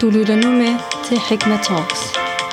[0.00, 2.00] Du lytter nu med til Hikma Talks.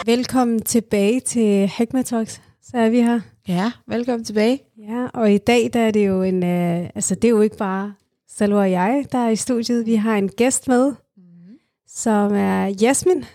[0.05, 2.41] Velkommen tilbage til Hikma Talks.
[2.63, 3.21] Så er vi her.
[3.47, 4.61] Ja, velkommen tilbage.
[4.77, 7.57] Ja, og i dag der er det jo en, øh, altså det er jo ikke
[7.57, 7.93] bare
[8.27, 9.85] Salva og jeg, der er i studiet.
[9.85, 11.23] Vi har en gæst med, mm.
[11.87, 13.25] som er Jasmin.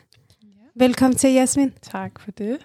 [0.76, 1.72] Velkommen til, Jasmin.
[1.82, 2.58] Tak for det.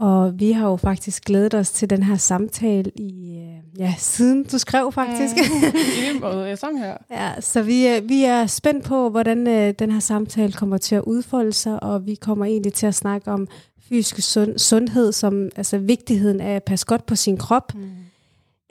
[0.00, 4.44] Og vi har jo faktisk glædet os til den her samtale i, øh, ja, siden
[4.44, 5.36] du skrev faktisk.
[5.98, 6.96] I lige måde, jeg sammen her.
[7.10, 10.94] ja, så vi, er- vi er spændt på, hvordan øh, den her samtale kommer til
[10.94, 13.48] at udfolde sig, og vi kommer egentlig til at snakke om
[13.88, 17.72] fysisk sund, sundhed, som altså vigtigheden af at passe godt på sin krop.
[17.74, 17.80] Mm.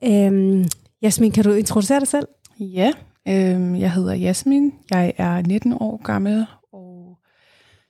[0.03, 0.65] Øhm,
[1.01, 2.27] Jasmin, kan du introducere dig selv?
[2.59, 2.91] Ja,
[3.27, 4.73] øhm, jeg hedder Jasmin.
[4.91, 6.45] Jeg er 19 år gammel,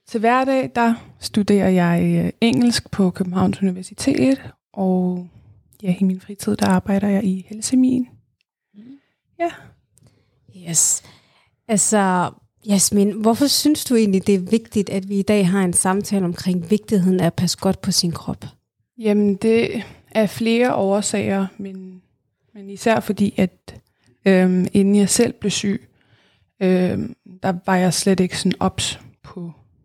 [0.08, 5.28] til hverdag, der studerer jeg øh, engelsk på Københavns Universitet, og
[5.82, 8.08] ja, i min fritid, der arbejder jeg i Helsemin.
[10.68, 11.02] Yes.
[11.68, 12.30] Altså,
[12.66, 16.24] Jasmin, hvorfor synes du egentlig, det er vigtigt, at vi i dag har en samtale
[16.24, 18.44] omkring vigtigheden af at passe godt på sin krop?
[18.98, 22.02] Jamen, det er flere årsager, men,
[22.54, 23.80] men især fordi, at
[24.24, 25.88] øhm, inden jeg selv blev syg,
[26.60, 29.00] øhm, der var jeg slet ikke sådan ops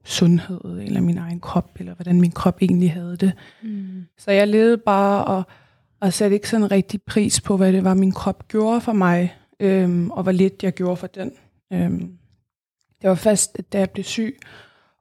[0.03, 3.33] sundhed, eller min egen krop, eller hvordan min krop egentlig havde det.
[3.63, 4.05] Mm.
[4.17, 5.43] Så jeg levede bare og,
[5.99, 9.35] og satte ikke sådan rigtig pris på, hvad det var, min krop gjorde for mig,
[9.59, 11.31] øhm, og hvor lidt jeg gjorde for den.
[11.73, 12.17] Øhm,
[13.01, 14.39] det var først, da jeg blev syg,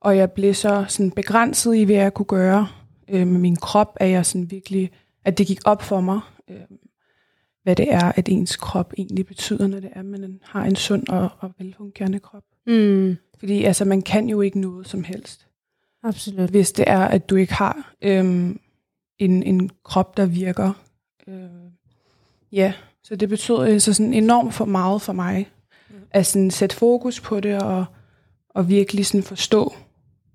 [0.01, 2.69] og jeg blev så sådan begrænset i, hvad jeg kunne gøre
[3.09, 4.91] øh, med min krop, at jeg sådan virkelig,
[5.25, 6.57] at det gik op for mig, øh,
[7.63, 10.77] hvad det er, at ens krop egentlig betyder, når det er, at man har en
[10.77, 12.43] sund og, og velfungerende krop.
[12.67, 13.17] Mm.
[13.43, 15.47] Fordi altså, man kan jo ikke noget som helst
[16.03, 16.51] Absolut.
[16.51, 18.61] hvis det er, at du ikke har øhm,
[19.19, 20.73] en, en krop, der virker.
[21.27, 21.49] Øh,
[22.53, 22.73] ja,
[23.05, 25.51] så det betyder altså sådan enormt for meget for mig,
[26.11, 27.85] at sådan sætte fokus på det, og,
[28.49, 29.75] og virkelig sådan forstå,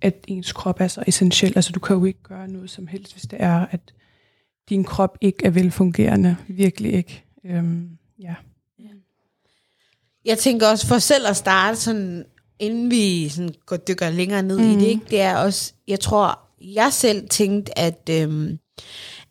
[0.01, 1.53] at ens krop er så essentiel.
[1.55, 3.93] Altså du kan jo ikke gøre noget som helst, hvis det er, at
[4.69, 6.35] din krop ikke er velfungerende.
[6.47, 7.23] Virkelig ikke.
[7.45, 8.35] Øhm, ja.
[10.25, 12.25] Jeg tænker også for selv at starte sådan,
[12.59, 14.71] inden vi sådan går dykker længere ned mm.
[14.71, 15.01] i det, ikke?
[15.09, 18.59] det er også, jeg tror, jeg selv tænkte, at, øhm,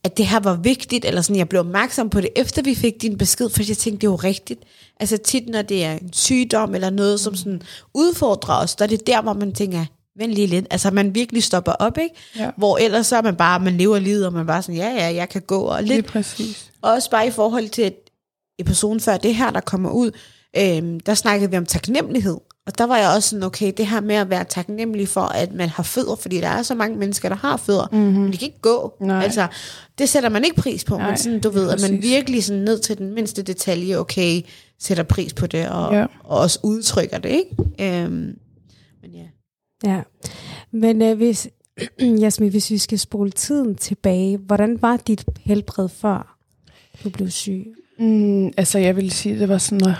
[0.04, 3.03] at det her var vigtigt, eller sådan, jeg blev opmærksom på det, efter vi fik
[3.03, 4.60] din besked, for jeg tænkte, det er jo rigtigt.
[5.00, 7.62] Altså tit, når det er en sygdom, eller noget, som sådan
[7.94, 9.84] udfordrer os, der er det der, hvor man tænker,
[10.19, 12.15] vent lige lidt, altså man virkelig stopper op, ikke?
[12.36, 12.50] Ja.
[12.56, 15.15] Hvor ellers så er man bare, man lever livet, og man bare sådan, ja, ja,
[15.15, 16.70] jeg kan gå, og lidt præcis.
[16.82, 17.92] også bare i forhold til
[18.59, 20.10] episoden før det her, der kommer ud,
[20.56, 22.36] øhm, der snakkede vi om taknemmelighed.
[22.66, 25.54] Og der var jeg også sådan, okay, det her med at være taknemmelig for, at
[25.54, 28.21] man har fødder, fordi der er så mange mennesker, der har fødder, mm-hmm.
[28.22, 28.93] men de kan ikke gå.
[29.00, 29.22] Nej.
[29.22, 29.47] Altså,
[29.99, 32.10] det sætter man ikke pris på, Nej, men sådan, du ved, at man præcis.
[32.10, 34.43] virkelig sådan ned til den mindste detalje, okay,
[34.78, 36.06] sætter pris på det, og, Ja.
[36.25, 38.03] og også udtrykker det, ikke?
[38.04, 38.38] Øhm,
[39.03, 39.27] men ja.
[39.84, 40.03] Ja.
[40.72, 41.48] Men øh, hvis,
[42.22, 46.37] Jasmin, hvis vi skal spole tiden tilbage, hvordan var dit helbred før
[47.04, 47.66] du blev syg?
[47.98, 49.94] Mm, altså, jeg vil sige, det var sådan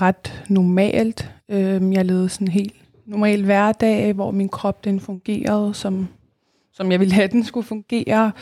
[0.00, 1.30] ret normalt.
[1.52, 2.74] Øhm, jeg levede sådan en helt
[3.06, 6.08] normal hverdag, hvor min krop den fungerede, som,
[6.72, 8.32] som jeg ville have, den skulle fungere.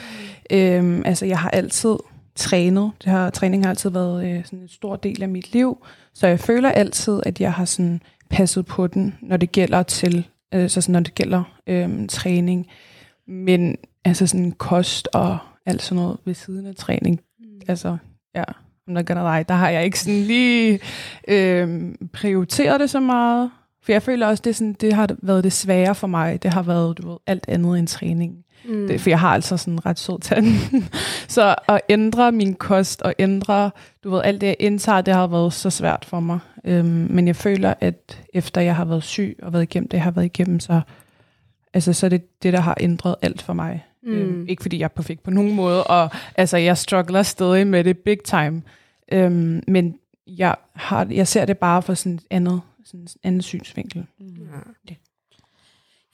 [0.51, 1.97] Øhm, altså, jeg har altid
[2.35, 2.91] trænet.
[3.05, 5.87] Det har, træning har altid været øh, sådan en stor del af mit liv.
[6.15, 10.29] Så jeg føler altid, at jeg har sådan passet på den, når det gælder til,
[10.55, 12.67] øh, så sådan, når det gælder øh, træning.
[13.27, 17.21] Men altså sådan kost og alt sådan noget ved siden af træning,
[17.69, 17.97] altså
[18.35, 18.45] ja,
[18.99, 20.81] Lie, der har jeg ikke sådan lige
[21.29, 23.51] øh, prioriteret det så meget.
[23.83, 26.43] For jeg føler også, det, sådan, det har været det svære for mig.
[26.43, 28.45] Det har været du ved, alt andet end træning.
[28.65, 28.87] Mm.
[28.87, 30.47] Det, for jeg har altså sådan en ret sød tand.
[31.29, 33.71] så at ændre min kost og ændre,
[34.05, 36.39] du ved, alt det jeg indtager, det har været så svært for mig.
[36.65, 40.05] Øhm, men jeg føler, at efter jeg har været syg og været igennem det, jeg
[40.05, 40.81] har været igennem, så,
[41.75, 43.85] altså, så er det det, der har ændret alt for mig.
[44.03, 44.13] Mm.
[44.13, 47.85] Øhm, ikke fordi jeg er perfekt på nogen måde, og altså, jeg struggler stadig med
[47.85, 48.63] det big time.
[49.11, 49.95] Øhm, men
[50.27, 54.07] jeg, har, jeg ser det bare fra sådan et andet, sådan en anden synsvinkel.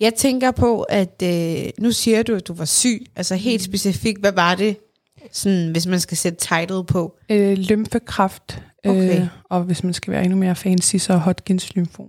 [0.01, 3.07] Jeg tænker på, at øh, nu siger du, at du var syg.
[3.17, 4.77] Altså helt specifikt, hvad var det,
[5.33, 7.19] sådan, hvis man skal sætte title på?
[7.29, 9.21] Øh, lymfekræft, Okay.
[9.21, 12.09] øh, og hvis man skal være endnu mere fancy, så Hodgkins lymfom.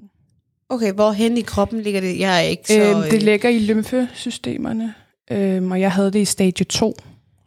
[0.70, 2.20] Okay, hvorhen i kroppen ligger det?
[2.20, 2.74] Jeg er ikke så...
[2.74, 4.94] Så, øh, øh, det ligger i lymfesystemerne,
[5.32, 6.96] øh, og jeg havde det i stadie 2,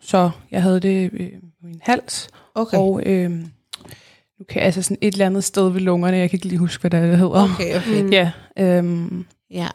[0.00, 2.78] så jeg havde det øh, på min hals, okay.
[2.78, 6.36] og øh, nu kan jeg altså sådan et eller andet sted ved lungerne, jeg kan
[6.36, 7.54] ikke lige huske, hvad det hedder.
[7.54, 8.02] Okay, okay.
[8.02, 8.10] Mm.
[8.18, 9.10] Ja, øh,
[9.50, 9.68] Ja.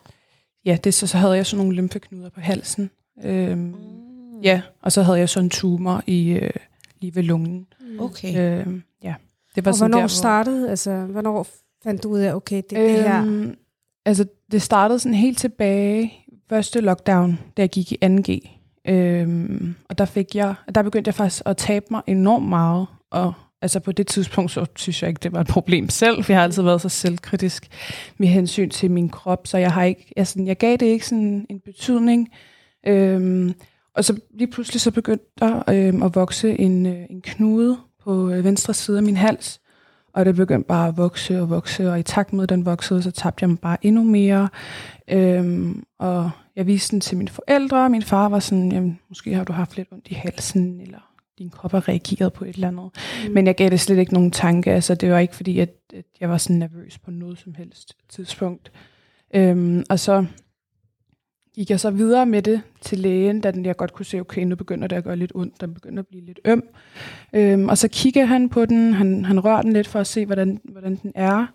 [0.66, 2.90] ja det, så, så havde jeg sådan nogle lymfeknuder på halsen.
[3.24, 3.58] Øh,
[4.44, 6.50] ja, og så havde jeg så en tumor i, øh,
[7.02, 7.68] lige ved lungen.
[8.00, 8.28] Okay.
[8.68, 8.74] Øh,
[9.04, 9.14] ja,
[9.56, 11.48] det var Og sådan hvornår der, hvor- startede, altså hvornår
[11.84, 13.22] fandt du ud af, okay, det er det her?
[13.22, 13.56] Øhm,
[14.06, 16.14] altså, det startede sådan helt tilbage
[16.50, 18.55] første lockdown, da jeg gik i 2G.
[18.88, 22.88] Øhm, og der fik jeg, der begyndte jeg faktisk at tabe mig enormt meget.
[23.12, 26.32] Og altså på det tidspunkt, så synes jeg ikke, det var et problem selv, for
[26.32, 27.68] jeg har altid været så selvkritisk
[28.18, 31.08] med hensyn til min krop, så jeg har ikke, jeg, sådan, jeg gav det ikke
[31.08, 32.30] sådan en betydning.
[32.88, 33.54] Øhm,
[33.96, 38.30] og så lige pludselig så begyndte der øhm, at vokse en, øh, en knude på
[38.30, 39.62] øh, venstre side af min hals,
[40.14, 43.02] og det begyndte bare at vokse og vokse, og i takt med, at den voksede,
[43.02, 44.50] så tabte jeg mig bare endnu mere.
[45.08, 49.34] Øhm, og jeg viste den til mine forældre, og min far var sådan, jamen, måske
[49.34, 52.68] har du haft lidt ondt i halsen, eller din krop har reageret på et eller
[52.68, 52.90] andet.
[53.28, 53.34] Mm.
[53.34, 54.72] Men jeg gav det slet ikke nogen tanke.
[54.72, 57.98] Altså, det var ikke fordi, at, at jeg var sådan nervøs på noget som helst
[58.10, 58.72] tidspunkt.
[59.36, 60.26] Øhm, og så
[61.56, 64.42] gik jeg så videre med det til lægen, da den jeg godt kunne se, okay,
[64.42, 66.64] nu begynder det at gøre lidt ondt, den begynder at blive lidt øm.
[67.34, 70.26] Øhm, og så kigger han på den, han, han rører den lidt for at se,
[70.26, 71.48] hvordan, hvordan den er.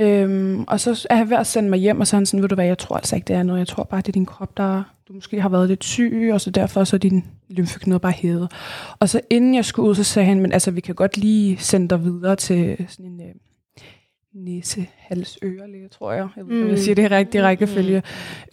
[0.00, 2.42] Øhm, og så er han ved at sende mig hjem, og så er han sådan,
[2.42, 3.58] ved du hvad, jeg tror altså ikke, det er noget.
[3.58, 6.40] Jeg tror bare, det er din krop, der du måske har været lidt syg, og
[6.40, 8.52] så derfor så er din lymfeknude bare hævet.
[9.00, 11.56] Og så inden jeg skulle ud, så sagde han, men altså, vi kan godt lige
[11.58, 13.34] sende dig videre til sådan en øh,
[14.34, 16.28] næse, hals, ørelæge, tror jeg.
[16.36, 16.70] Jeg ved mm.
[16.70, 18.02] jeg siger det rigtig rækkefølge.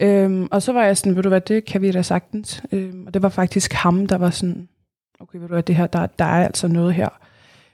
[0.00, 0.06] Mm.
[0.06, 2.62] Øhm, og så var jeg sådan, ved du hvad, det kan vi da sagtens.
[2.72, 4.68] Øhm, og det var faktisk ham, der var sådan,
[5.20, 7.08] okay, ved du hvad, det her, der, der er altså noget her.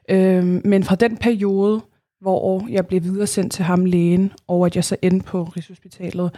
[0.08, 1.80] Øhm, men fra den periode,
[2.24, 6.30] hvor jeg blev videresendt til ham lægen, og at jeg så endte på Rigshospitalet,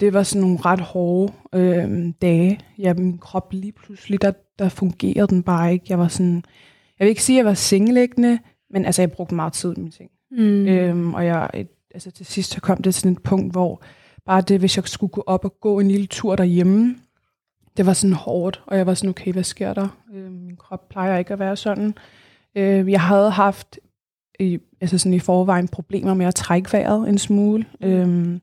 [0.00, 2.60] det var sådan nogle ret hårde øh, dage.
[2.78, 5.86] Ja, min krop lige pludselig, der, der fungerede den bare ikke.
[5.88, 6.44] Jeg var sådan,
[6.98, 8.38] jeg vil ikke sige, at jeg var sengeliggende,
[8.70, 10.10] men altså, jeg brugte meget tid med mine ting.
[10.30, 10.66] Mm.
[10.66, 11.50] Øhm, og jeg,
[11.94, 13.82] altså, til sidst så kom det sådan et punkt, hvor
[14.26, 16.96] bare det, hvis jeg skulle gå op og gå en lille tur derhjemme,
[17.76, 19.88] det var sådan hårdt, og jeg var sådan, okay, hvad sker der?
[20.14, 21.94] Øh, min krop plejer ikke at være sådan.
[22.54, 23.78] Øh, jeg havde haft
[24.40, 27.64] i, altså sådan i forvejen problemer med at trække vejret en smule.
[27.80, 28.40] Øhm,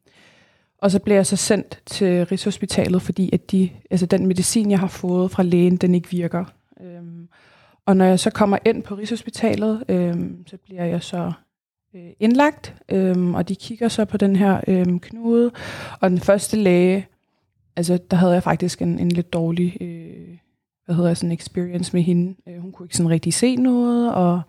[0.77, 4.79] og så blev jeg så sendt til Rigshospitalet, fordi at de, altså den medicin, jeg
[4.79, 6.45] har fået fra lægen, den ikke virker.
[6.81, 7.27] Øhm,
[7.85, 11.31] og når jeg så kommer ind på Rigshospitalet, øhm, så bliver jeg så
[11.95, 15.51] øh, indlagt, øhm, og de kigger så på den her øhm, knude.
[16.01, 17.07] Og den første læge,
[17.75, 20.37] altså der havde jeg faktisk en, en lidt dårlig, øh,
[20.85, 22.35] hvad hedder sådan experience med hende.
[22.47, 24.41] Øh, hun kunne ikke sådan rigtig se noget, og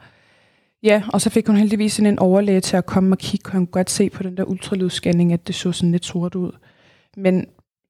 [0.82, 3.52] Ja, og så fik hun heldigvis sådan en overlæge til at komme og kigge, og
[3.52, 6.52] hun kunne godt se på den der ultralydsscanning, at det så sådan lidt sort ud.
[7.16, 7.46] Men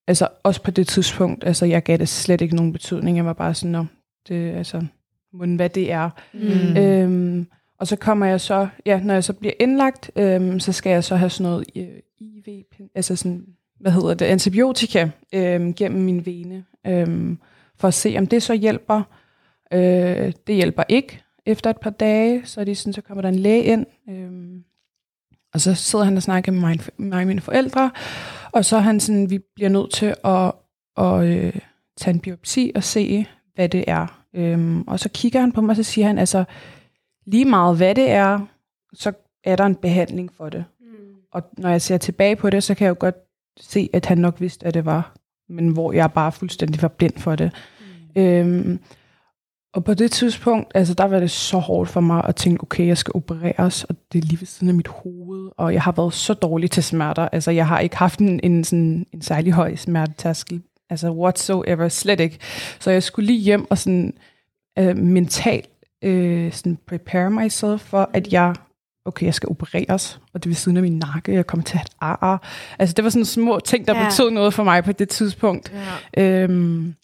[0.07, 3.17] altså, også på det tidspunkt, altså, jeg gav det slet ikke nogen betydning.
[3.17, 3.85] Jeg var bare sådan, Nå,
[4.27, 4.85] det, altså,
[5.31, 6.09] hvad det er.
[6.33, 6.77] Mm.
[6.77, 7.47] Øhm,
[7.79, 11.03] og så kommer jeg så, ja, når jeg så bliver indlagt, øhm, så skal jeg
[11.03, 11.87] så have sådan noget øh,
[12.19, 12.63] IV,
[12.95, 13.45] altså sådan,
[13.79, 17.37] hvad hedder det, antibiotika øhm, gennem min vene, øhm,
[17.77, 19.01] for at se, om det så hjælper.
[19.73, 23.29] Øh, det hjælper ikke, efter et par dage, så, er de sådan, så kommer der
[23.29, 24.63] en læge ind, øhm,
[25.53, 27.91] og så sidder han og snakker med mig, mig og mine forældre,
[28.51, 30.51] og så er han sådan, vi bliver nødt til at,
[30.97, 31.59] at øh,
[31.97, 33.25] tage en biopsi og se,
[33.55, 34.21] hvad det er.
[34.33, 36.43] Øhm, og så kigger han på mig, og så siger han, altså
[37.25, 38.39] lige meget hvad det er,
[38.93, 39.11] så
[39.43, 40.65] er der en behandling for det.
[40.79, 41.15] Mm.
[41.31, 43.15] Og når jeg ser tilbage på det, så kan jeg jo godt
[43.59, 45.15] se, at han nok vidste, at det var,
[45.49, 47.51] men hvor jeg bare fuldstændig var blind for det.
[48.15, 48.21] Mm.
[48.21, 48.79] Øhm,
[49.73, 52.87] og på det tidspunkt, altså der var det så hårdt for mig at tænke, okay,
[52.87, 55.91] jeg skal opereres, og det er lige ved siden af mit hoved, og jeg har
[55.91, 57.29] været så dårlig til smerter.
[57.31, 62.19] Altså jeg har ikke haft en, en, sådan, en særlig høj smertetaskel, altså whatsoever, slet
[62.19, 62.37] ikke.
[62.79, 64.13] Så jeg skulle lige hjem og sådan
[64.79, 65.69] øh, mentalt
[66.03, 68.55] øh, sådan prepare myself for, at jeg
[69.05, 71.77] okay, jeg skal opereres, og det er ved siden af min nakke, jeg kommer til
[71.77, 72.47] at ar.
[72.79, 74.05] Altså, det var sådan små ting, der ja.
[74.05, 75.73] betød noget for mig på det tidspunkt.
[76.17, 76.23] Ja.
[76.23, 76.95] Øhm,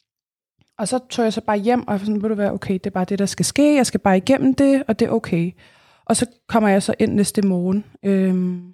[0.78, 2.74] og så tog jeg så bare hjem, og jeg var sådan, vil du være okay,
[2.74, 5.10] det er bare det, der skal ske, jeg skal bare igennem det, og det er
[5.10, 5.52] okay.
[6.06, 8.74] Og så kommer jeg så ind næste morgen, øhm,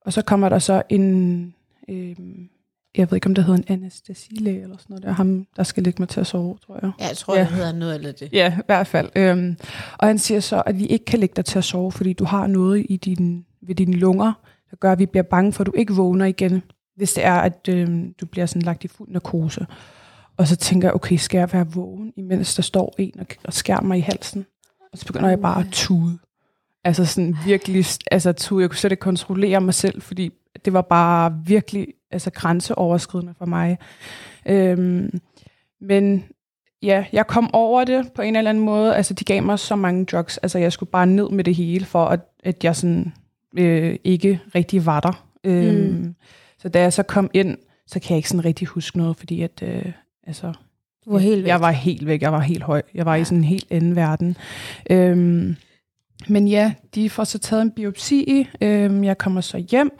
[0.00, 1.54] og så kommer der så en,
[1.88, 2.48] øhm,
[2.96, 5.62] jeg ved ikke, om det hedder en anestesilæge eller sådan noget, det er ham, der
[5.62, 6.92] skal lægge mig til at sove, tror jeg.
[7.00, 7.40] Ja, jeg tror, ja.
[7.40, 8.32] det hedder noget eller det.
[8.32, 9.10] Ja, i hvert fald.
[9.16, 9.56] Øhm,
[9.98, 12.24] og han siger så, at vi ikke kan lægge dig til at sove, fordi du
[12.24, 14.32] har noget i din, ved dine lunger,
[14.70, 16.62] der gør, at vi bliver bange for, at du ikke vågner igen,
[16.96, 19.66] hvis det er, at øhm, du bliver sådan lagt i fuld narkose.
[20.36, 23.12] Og så tænker jeg, okay, skal jeg være vågen, imens der står en
[23.44, 24.46] og skærer mig i halsen?
[24.92, 26.18] Og så begynder jeg bare at tude.
[26.84, 28.62] Altså sådan virkelig, altså tude.
[28.62, 30.30] Jeg kunne slet ikke kontrollere mig selv, fordi
[30.64, 33.78] det var bare virkelig altså grænseoverskridende for mig.
[34.46, 35.20] Øhm,
[35.80, 36.24] men
[36.82, 38.96] ja, jeg kom over det på en eller anden måde.
[38.96, 40.38] Altså, de gav mig så mange drugs.
[40.38, 43.12] Altså, jeg skulle bare ned med det hele, for at, at jeg sådan
[43.58, 45.26] øh, ikke rigtig var der.
[45.44, 46.14] Øhm, mm.
[46.58, 49.42] Så da jeg så kom ind, så kan jeg ikke sådan rigtig huske noget, fordi
[49.42, 49.92] at, øh,
[50.26, 50.52] Altså,
[51.04, 51.48] du var helt væk.
[51.48, 52.22] Jeg var helt væk.
[52.22, 52.82] Jeg var helt høj.
[52.94, 53.20] Jeg var ja.
[53.20, 54.36] i sådan en helt anden verden.
[54.90, 55.56] Øhm,
[56.28, 58.48] men ja, de får så taget en biopsi.
[58.60, 59.90] Øhm, jeg kommer så hjem,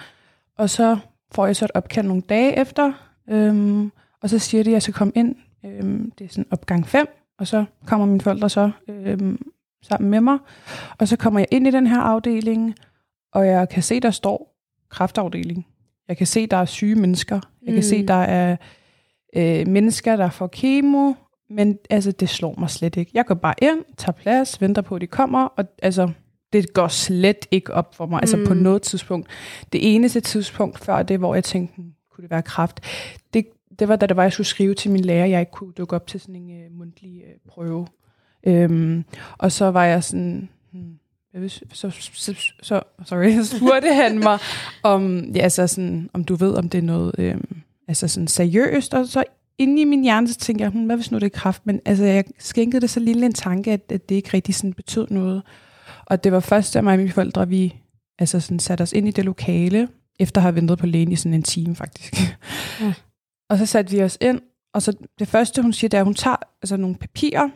[0.59, 0.97] og så
[1.33, 2.93] får jeg så et opkald nogle dage efter,
[3.31, 5.35] øhm, og så siger de, at jeg skal komme ind.
[5.65, 7.07] Øhm, det er sådan opgang 5,
[7.39, 9.39] og så kommer mine forældre så øhm,
[9.83, 10.39] sammen med mig.
[10.99, 12.75] Og så kommer jeg ind i den her afdeling,
[13.33, 14.57] og jeg kan se, der står
[14.91, 15.67] kraftafdeling.
[16.09, 17.41] Jeg kan se, der er syge mennesker.
[17.63, 17.83] Jeg kan Mm.
[17.83, 18.57] se, der er
[19.37, 21.13] øh, mennesker, der får kemo,
[21.51, 23.11] men altså, det slår mig slet ikke.
[23.15, 26.11] Jeg går bare ind, tager plads, venter på, at de kommer, og altså,
[26.53, 28.61] det går slet ikke op for mig, altså på Mm.
[28.61, 29.29] noget tidspunkt.
[29.73, 32.81] Det eneste tidspunkt før det, hvor jeg tænkte, hmm, kunne det være kraft,
[33.35, 33.47] det,
[33.79, 35.97] det var, da det var, jeg skulle skrive til min lærer, jeg ikke kunne dukke
[35.97, 37.87] op til sådan en øh, mundtlig øh, prøve.
[38.47, 39.05] Øhm,
[39.39, 40.99] og så var jeg sådan, hmm,
[41.33, 44.39] jeg vil, så, så, så, sorry, så spurgte han mig,
[44.83, 47.63] om, ja, altså sådan, om du ved, om det er noget øhm,
[47.93, 49.25] altså sådan seriøst, og så
[49.59, 51.67] inde i min hjerne, så tænkte jeg, hmm, hvad hvis nu det er kraft?
[51.67, 54.73] Men altså, jeg skænkede det så lille en tanke, at, at det ikke rigtig sådan
[54.73, 55.43] betød noget.
[56.07, 57.77] Og det var først, da mig og mine forældre, vi
[58.19, 59.89] altså sådan satte os ind i det lokale,
[60.21, 62.15] efter at have ventet på lægen i sådan en time faktisk.
[62.81, 62.95] Ja.
[63.51, 64.41] og så satte vi os ind,
[64.75, 67.49] og så det første, hun siger, det er, at hun tager altså, nogle papirer,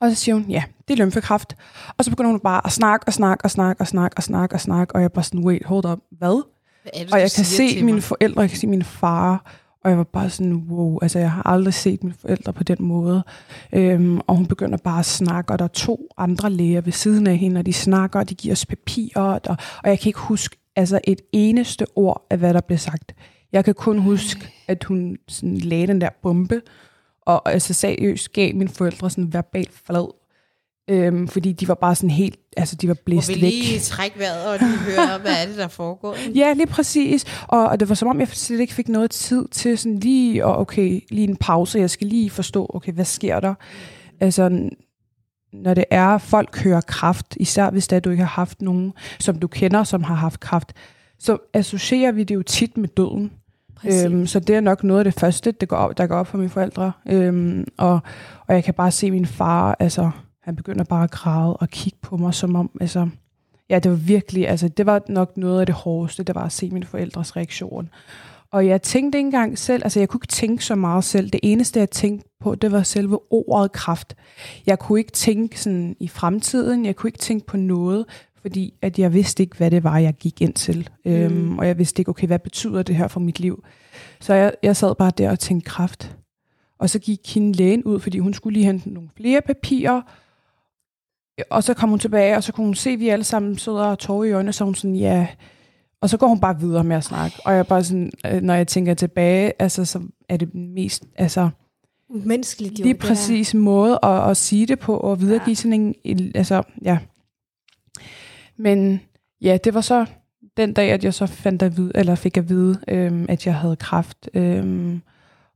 [0.00, 1.56] og så siger hun, ja, det er lymfekræft.
[1.98, 4.54] Og så begynder hun bare at snakke og snakke og snakke og snakke og snakke
[4.54, 6.53] og snakke, og jeg bare sådan, wait, hold up, hvad?
[6.84, 9.52] Det, Og jeg kan se mine forældre, jeg kan se mine far,
[9.84, 12.76] og jeg var bare sådan, wow, altså jeg har aldrig set mine forældre på den
[12.80, 13.22] måde.
[13.72, 17.26] Øhm, og hun begynder bare at snakke, og der er to andre læger ved siden
[17.26, 19.40] af hende, og de snakker, og de giver os papirer, og,
[19.84, 23.14] og jeg kan ikke huske altså et eneste ord af, hvad der blev sagt.
[23.52, 26.60] Jeg kan kun huske, at hun sådan lagde den der bombe,
[27.22, 30.23] og altså seriøst gav mine forældre sådan verbal flad.
[30.90, 33.40] Øhm, fordi de var bare sådan helt, altså de var Hvor blæst vi væk.
[33.40, 36.16] lige trække vejret og lige høre, hvad er det, der foregår.
[36.34, 37.24] Ja, lige præcis.
[37.48, 40.46] Og, og det var som om, jeg slet ikke fik noget tid til sådan lige,
[40.46, 41.78] og okay, lige en pause.
[41.78, 43.54] Jeg skal lige forstå, okay, hvad sker der?
[44.20, 44.68] Altså,
[45.52, 48.92] når det er, folk hører kraft, især hvis det er, du ikke har haft nogen,
[49.20, 50.72] som du kender, som har haft kraft,
[51.18, 53.32] så associerer vi det jo tit med døden.
[53.76, 54.04] Præcis.
[54.04, 56.26] Øhm, så det er nok noget af det første, det går op, der går op
[56.26, 56.92] for mine forældre.
[57.08, 58.00] Øhm, og,
[58.46, 60.10] og jeg kan bare se min far, altså,
[60.44, 63.08] han begynder bare at græde og kigge på mig, som om, altså,
[63.70, 66.52] ja, det var virkelig, altså, det var nok noget af det hårdeste, det var at
[66.52, 67.88] se mine forældres reaktion.
[68.50, 71.30] Og jeg tænkte ikke engang selv, altså jeg kunne ikke tænke så meget selv.
[71.30, 74.16] Det eneste, jeg tænkte på, det var selve ordet kraft.
[74.66, 78.04] Jeg kunne ikke tænke sådan i fremtiden, jeg kunne ikke tænke på noget,
[78.40, 80.88] fordi at jeg vidste ikke, hvad det var, jeg gik ind til.
[81.04, 81.12] Mm.
[81.12, 83.64] Øhm, og jeg vidste ikke, okay, hvad betyder det her for mit liv?
[84.20, 86.16] Så jeg, jeg sad bare der og tænkte kraft.
[86.78, 90.02] Og så gik hende lægen ud, fordi hun skulle lige hente nogle flere papirer.
[91.50, 93.84] Og så kom hun tilbage, og så kunne hun se, at vi alle sammen sidder
[93.84, 95.26] og tårer i øjnene, så hun sådan, ja...
[96.00, 97.36] Og så går hun bare videre med at snakke.
[97.44, 101.04] Og jeg er bare sådan, øh, når jeg tænker tilbage, altså, så er det mest,
[101.16, 101.50] altså,
[102.08, 102.82] Umenneskeligt jo.
[102.84, 105.54] lige det præcis måde at, at sige det på, og videregive ja.
[105.54, 106.98] sådan en, altså, ja.
[108.56, 109.00] Men
[109.40, 110.06] ja, det var så
[110.56, 113.54] den dag, at jeg så fandt at vide, eller fik at vide, øhm, at jeg
[113.54, 114.30] havde kræft.
[114.34, 115.02] Øhm,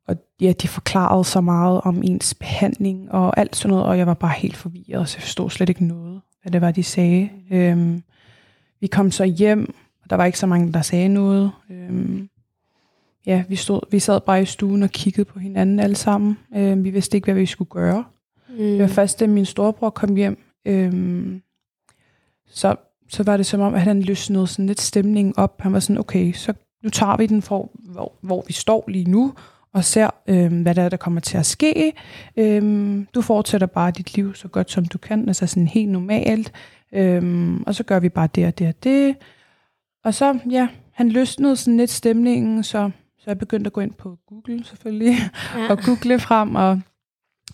[0.09, 4.07] og ja, de forklarede så meget om ens behandling og alt sådan noget, og jeg
[4.07, 7.31] var bare helt forvirret, så jeg forstod slet ikke noget, hvad det var, de sagde.
[7.50, 8.03] Øhm,
[8.81, 11.53] vi kom så hjem, og der var ikke så mange, der sagde noget.
[11.71, 12.29] Øhm,
[13.27, 16.38] ja, vi, stod, vi sad bare i stuen og kiggede på hinanden alle sammen.
[16.57, 18.05] Øhm, vi vidste ikke, hvad vi skulle gøre.
[18.49, 18.57] Mm.
[18.57, 21.43] Det var først, da min storebror kom hjem, øhm,
[22.47, 22.77] så,
[23.09, 25.61] så var det som om, at han løsnede sådan lidt stemningen op.
[25.61, 29.11] Han var sådan, okay, så nu tager vi den for, hvor, hvor vi står lige
[29.11, 29.35] nu,
[29.73, 31.93] og ser, øhm, hvad der er, der kommer til at ske.
[32.37, 36.53] Øhm, du fortsætter bare dit liv så godt, som du kan, altså sådan helt normalt.
[36.93, 39.17] Øhm, og så gør vi bare det og det og det.
[40.05, 43.95] Og så, ja, han løsnede sådan lidt stemningen, så, så jeg begyndte at gå ind
[43.95, 45.17] på Google selvfølgelig,
[45.57, 45.71] Ja.
[45.71, 46.81] og google frem og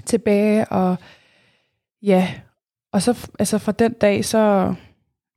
[0.04, 0.97] tilbage, og
[2.02, 2.28] ja,
[2.92, 4.75] og så altså fra den dag, så,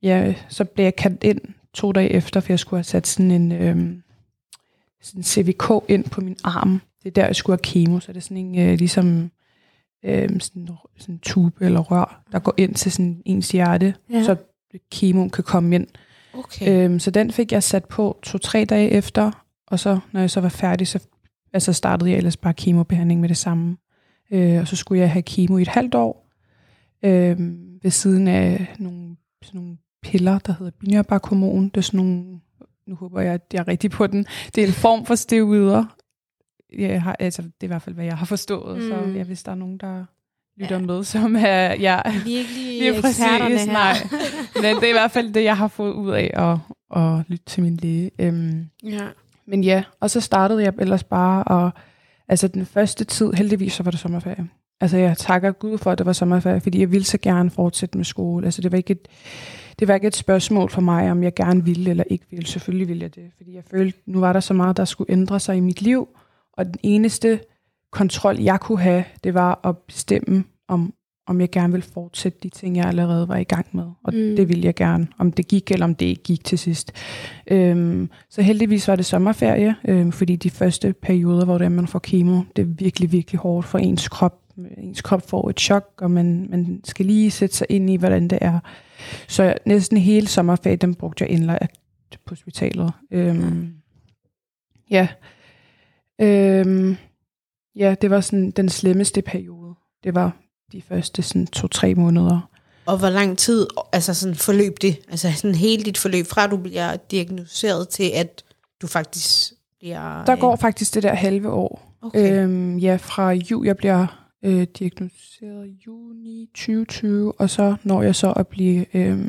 [0.02, 1.40] ja, så blev jeg kaldt ind
[1.74, 4.02] to dage efter, for jeg skulle have sat sådan en øhm,
[5.02, 6.80] sådan CVK ind på min arm.
[7.02, 9.30] Det er der, jeg skulle have kemo, så det er sådan en, øh, ligesom
[10.04, 14.22] øhm, sådan, sådan en tube eller rør, der går ind til sådan ens hjerte, Ja.
[14.22, 14.36] så
[14.92, 15.86] kemoen kan komme ind.
[16.34, 16.84] Okay.
[16.84, 20.40] Øhm, så den fik jeg sat på to-tre dage efter, og så, når jeg så
[20.40, 20.98] var færdig, så
[21.52, 23.76] altså startede jeg ellers bare kemobehandling med det samme.
[24.32, 26.26] Øh, og så skulle jeg have kemo i et halvt år,
[27.04, 27.38] øh,
[27.82, 31.64] ved siden af nogle, sådan nogle piller, der hedder binyrbarkhormon.
[31.68, 32.40] Det er sådan nogle,
[32.88, 34.26] nu håber jeg, at jeg er rigtig på den.
[34.54, 35.84] Det er en form for steroider.
[36.78, 38.76] Jeg har, altså, det er i hvert fald, hvad jeg har forstået.
[38.76, 38.88] Mm.
[38.88, 40.04] Så ja, hvis der er nogen, der
[40.56, 40.86] lytter ja.
[40.86, 41.74] med, som er...
[41.74, 43.66] Ja, Vi ikke lige, præcis, her.
[43.72, 43.94] nej.
[44.54, 46.58] Men det er i hvert fald det, jeg har fået ud af at,
[47.02, 48.10] at lytte til min læge.
[48.18, 49.06] Øhm, Ja.
[49.46, 51.70] men ja, og så startede jeg ellers bare, og
[52.28, 54.48] altså den første tid, heldigvis så var det sommerferie.
[54.80, 57.98] altså jeg takker Gud for, at det var sommerferie, fordi jeg ville så gerne fortsætte
[57.98, 58.44] med skole.
[58.46, 59.08] Altså det var ikke et,
[59.78, 62.46] det var ikke et spørgsmål for mig, om jeg gerne ville eller ikke ville.
[62.46, 65.40] Selvfølgelig ville jeg det, fordi jeg følte, nu var der så meget, der skulle ændre
[65.40, 66.08] sig i mit liv,
[66.52, 67.40] og den eneste
[67.92, 70.92] kontrol, jeg kunne have, det var at bestemme, om,
[71.26, 73.84] om jeg gerne ville fortsætte de ting, jeg allerede var i gang med.
[74.04, 74.36] Og Mm.
[74.36, 76.92] det ville jeg gerne, om det gik eller om det ikke gik til sidst.
[77.50, 81.86] Øhm, så heldigvis var det sommerferie, øhm, fordi de første perioder, hvor det er, man
[81.86, 84.38] får kemo, det er virkelig, virkelig hårdt for ens krop.
[84.78, 88.28] Ens krop får et chok, og man, man skal lige sætte sig ind i, hvordan
[88.28, 88.60] det er.
[89.28, 91.80] Så næsten hele sommerferien, den brugte jeg indlagt
[92.26, 92.92] på hospitalet.
[93.10, 93.72] Øhm,
[94.90, 95.08] ja.
[96.20, 96.96] Øhm,
[97.76, 99.74] ja, det var sådan den slemmeste periode.
[100.04, 100.36] Det var
[100.72, 102.50] de første sådan to-tre måneder.
[102.86, 104.98] Og hvor lang tid altså sådan forløb det?
[105.08, 108.44] Altså sådan hele dit forløb, fra du bliver diagnosticeret til, at
[108.82, 110.24] du faktisk bliver...
[110.24, 111.96] Der øh, går faktisk det der halve år.
[112.02, 112.42] Okay.
[112.42, 118.14] Øhm, ja, fra jul, jeg bliver øh, diagnosticeret i juni 2020, og så når jeg
[118.14, 119.26] så at blive øh,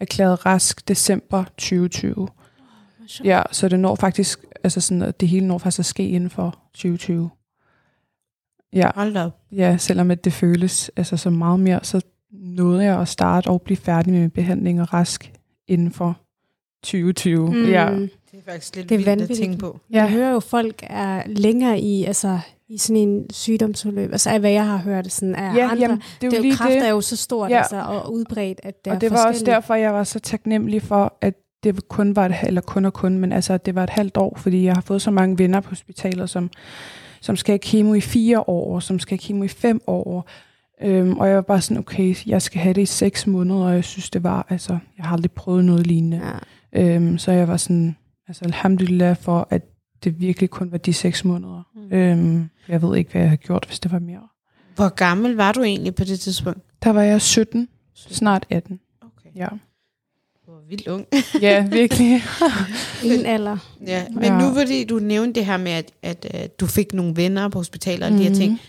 [0.00, 2.28] erklæret rask december 2020.
[3.24, 6.30] Ja, så det når faktisk, altså sådan, at det hele når faktisk at ske inden
[6.30, 7.30] for 2020.
[8.72, 9.40] Ja, Hold op.
[9.52, 12.00] ja, selvom at det føles altså så meget mere, så
[12.30, 15.32] nåede jeg at starte og blive færdig med min behandling og rask
[15.68, 16.20] inden for
[16.82, 17.46] 2020.
[17.54, 17.64] Mm.
[17.64, 18.10] Ja, Det
[18.46, 19.80] er faktisk lidt Det er vildt at tænke på.
[19.90, 22.40] Jeg hører jo, folk er længere i, altså,
[22.74, 24.12] i sådan en sygdomsforløb.
[24.12, 25.76] Altså af hvad jeg har hørt sådan af ja andre.
[25.82, 26.86] jamen, det er det jo er jo kræft det.
[26.86, 27.58] er jo så stort Ja.
[27.58, 31.16] altså, og udbredt, at det og det var også derfor, jeg var så taknemmelig for,
[31.20, 33.90] at det kun var et, eller kun og kun, men altså, at det var et
[33.90, 36.50] halvt år, fordi jeg har fået så mange venner på hospitalet, som,
[37.20, 40.28] som skal have kemo i fire år, som skal have kemo i fem år.
[40.82, 43.74] Øhm, og jeg var bare sådan, okay, jeg skal have det i seks måneder, og
[43.74, 46.20] jeg synes, det var, altså, jeg har aldrig prøvet noget lignende.
[46.72, 46.82] Ja.
[46.82, 47.96] Øhm, så jeg var sådan,
[48.28, 49.62] altså alhamdulillah for, at
[50.04, 51.62] det virkelig kun var de seks måneder.
[51.74, 51.92] Mm.
[51.96, 54.28] Øhm, jeg ved ikke, hvad jeg havde gjort, hvis det var mere.
[54.74, 56.60] Hvor gammel var du egentlig på det tidspunkt?
[56.82, 58.80] Der var jeg 17, snart 18.
[59.02, 59.30] Okay.
[59.36, 59.48] Ja,
[60.46, 61.06] Du var vildt ung.
[61.40, 62.22] ja virkelig.
[63.04, 63.56] Ingen alder.
[63.86, 64.06] ja.
[64.14, 64.38] Men Ja.
[64.38, 67.58] nu fordi du nævnte det her med, at, at, at du fik nogle venner på
[67.58, 68.38] hospitalet og de her Mhm.
[68.38, 68.60] ting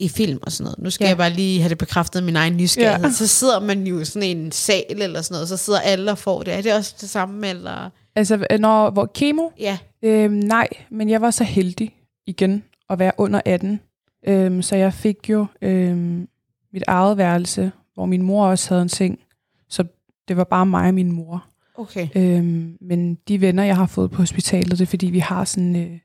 [0.00, 0.78] i film og sådan noget.
[0.78, 1.08] Nu skal Ja.
[1.08, 3.04] jeg bare lige have det bekræftet min egen nysgerrighed.
[3.06, 3.12] Ja.
[3.12, 6.18] Så sidder man jo i sådan en sal eller sådan noget, så sidder alle og
[6.18, 6.54] får det.
[6.54, 7.90] Er det også det samme, eller?
[8.18, 9.48] Altså, når, hvor kemo?
[9.58, 9.78] Ja.
[10.02, 11.94] Øhm, nej, men jeg var så heldig
[12.26, 13.80] igen at være under 18.
[14.26, 16.28] Øhm, så jeg fik jo øhm,
[16.72, 19.18] mit eget værelse, hvor min mor også havde en seng.
[19.68, 19.84] Så
[20.28, 21.44] det var bare mig og min mor.
[21.74, 22.08] Okay.
[22.16, 25.76] Øhm, men de venner, jeg har fået på hospitalet, det er fordi, vi har sådan,
[25.76, 26.00] øh, jeg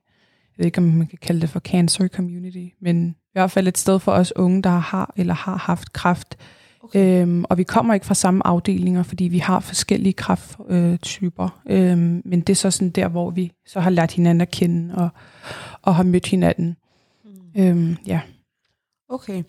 [0.57, 3.77] ved ikke, om man kan kalde det for cancer community, men i hvert fald et
[3.77, 6.37] sted for os unge, der har eller har haft kræft.
[6.83, 7.21] Okay.
[7.21, 11.61] Øhm, og vi kommer ikke fra samme afdelinger, fordi vi har forskellige kræfttyper.
[11.69, 14.95] Øhm, men det er så sådan der, hvor vi så har lært hinanden at kende
[14.95, 15.09] og,
[15.81, 16.75] og har mødt hinanden.
[17.55, 17.61] Mm.
[17.63, 18.19] Øhm, ja.
[19.09, 19.43] Okay.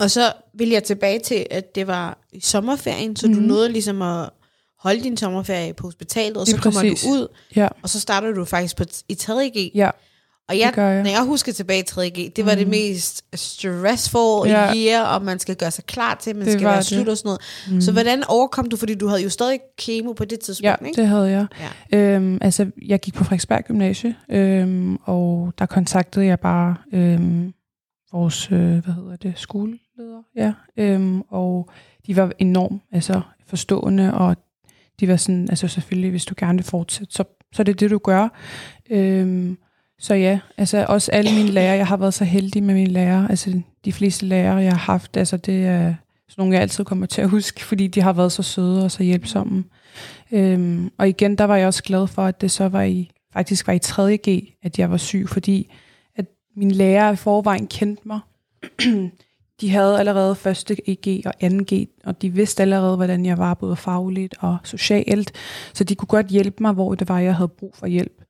[0.00, 3.32] Og så vil jeg tilbage til, at det var i sommerferien, så mm.
[3.34, 3.48] du Mhm.
[3.48, 4.30] nåede ligesom at
[4.78, 7.02] holde din sommerferie på hospitalet, og så kommer præcis.
[7.02, 9.70] du ud, Ja, og så starter du faktisk på i 3.G.
[9.74, 9.90] ja,
[10.48, 11.02] Og jeg, det jeg.
[11.02, 12.70] når jeg husker tilbage i 3.G, det var det Mhm.
[12.70, 14.74] mest stressful Ja.
[14.76, 16.84] year, og man skal gøre sig klar til, man Det skal være det.
[16.86, 17.40] slut og sådan noget.
[17.70, 17.80] Mm.
[17.80, 21.00] Så hvordan overkom du, fordi du havde jo stadig kemo på det tidspunkt, Ja, ikke?
[21.00, 21.46] det havde jeg.
[21.92, 21.98] Ja.
[21.98, 27.52] Øhm, altså, jeg gik på Frederiksberg Gymnasie, øhm, og der kontaktede jeg bare øhm,
[28.12, 31.68] vores, øh, hvad hedder det, skoleleder, ja, øhm, og
[32.06, 34.36] de var enormt altså, forstående, og
[35.00, 37.90] de var sådan, altså selvfølgelig, hvis du gerne vil fortsætte, så, så er det det,
[37.90, 38.28] du gør.
[38.90, 39.58] Øhm,
[39.98, 43.26] så ja, altså også alle mine lærere, jeg har været så heldig med mine lærere,
[43.30, 45.94] altså de fleste lærere, jeg har haft, altså det er
[46.28, 48.90] sådan nogle, jeg altid kommer til at huske, fordi de har været så søde og
[48.90, 49.64] så hjælpsomme.
[50.32, 53.66] Øhm, og igen, der var jeg også glad for, at det så var i, faktisk
[53.66, 55.72] var i 3.G, at jeg var syg, fordi
[56.16, 58.20] at mine lærere i forvejen kendte mig.
[59.60, 63.54] de havde allerede første EG og anden G, og de vidste allerede, hvordan jeg var
[63.54, 65.32] både fagligt og socialt,
[65.74, 68.22] så de kunne godt hjælpe mig, hvor det var, jeg havde brug for hjælp.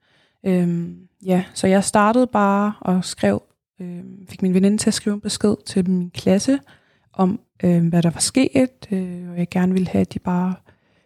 [0.47, 3.43] Øhm, ja, så jeg startede bare og skrev,
[3.81, 6.59] øh, fik min veninde til at skrive en besked til min klasse,
[7.13, 10.55] om øh, hvad der var sket, øh, og jeg gerne ville have, at de bare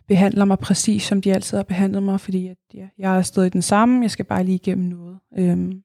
[0.08, 3.52] behandler mig præcis, som de altid har behandlet mig, fordi at, ja, jeg er stadig
[3.52, 5.18] den samme, jeg skal bare lige igennem noget.
[5.38, 5.82] Øhm,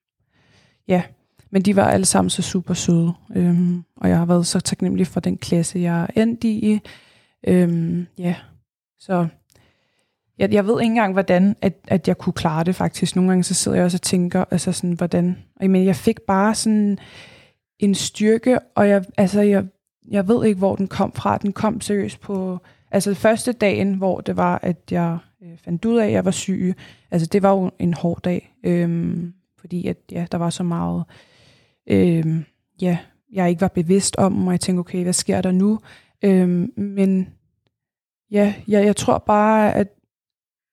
[0.88, 1.04] ja,
[1.50, 5.08] men de var alle sammen så super søde, øhm, og jeg har været så taknemmelig
[5.08, 6.80] for den klasse, jeg er endt i.
[7.48, 8.36] Øhm, ja,
[9.00, 9.28] så
[10.38, 13.16] jeg, jeg ved ikke engang, hvordan at, at jeg kunne klare det faktisk.
[13.16, 15.38] Nogle gange så sidder jeg også og tænker, altså sådan, hvordan...
[15.56, 16.98] Og, men jeg fik bare sådan
[17.80, 19.66] en styrke, og jeg, altså, jeg,
[20.12, 21.38] jeg ved ikke, hvor den kom fra.
[21.38, 22.60] Den kom seriøst på...
[22.92, 26.32] Altså første dagen, hvor det var, at jeg øh, fandt ud af, at jeg var
[26.32, 26.76] syg.
[27.12, 31.04] Altså det var jo en hård dag, øhm, fordi at, ja, der var så meget...
[31.90, 32.46] Øhm,
[32.82, 32.98] ja,
[33.34, 35.80] jeg ikke var bevidst om, og jeg tænkte, okay, hvad sker der nu?
[36.24, 37.28] Øhm, men
[38.32, 39.88] ja, jeg, jeg tror bare, at,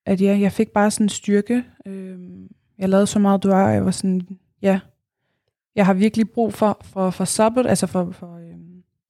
[0.05, 1.63] at ja, jeg fik bare sådan en styrke.
[1.85, 4.21] Øhm, jeg lavede så meget dua, og jeg var sådan,
[4.61, 4.79] ja,
[5.75, 8.39] jeg har virkelig brug for, for, for sabbat, altså for, for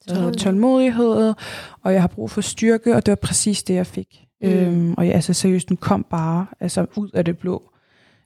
[0.08, 1.34] det, tålmodighed,
[1.82, 4.26] og jeg har brug for styrke, og det var præcis det, jeg fik.
[4.42, 4.50] Mm.
[4.50, 7.72] Øhm, og jeg, altså seriøst, den kom bare altså, ud af det blå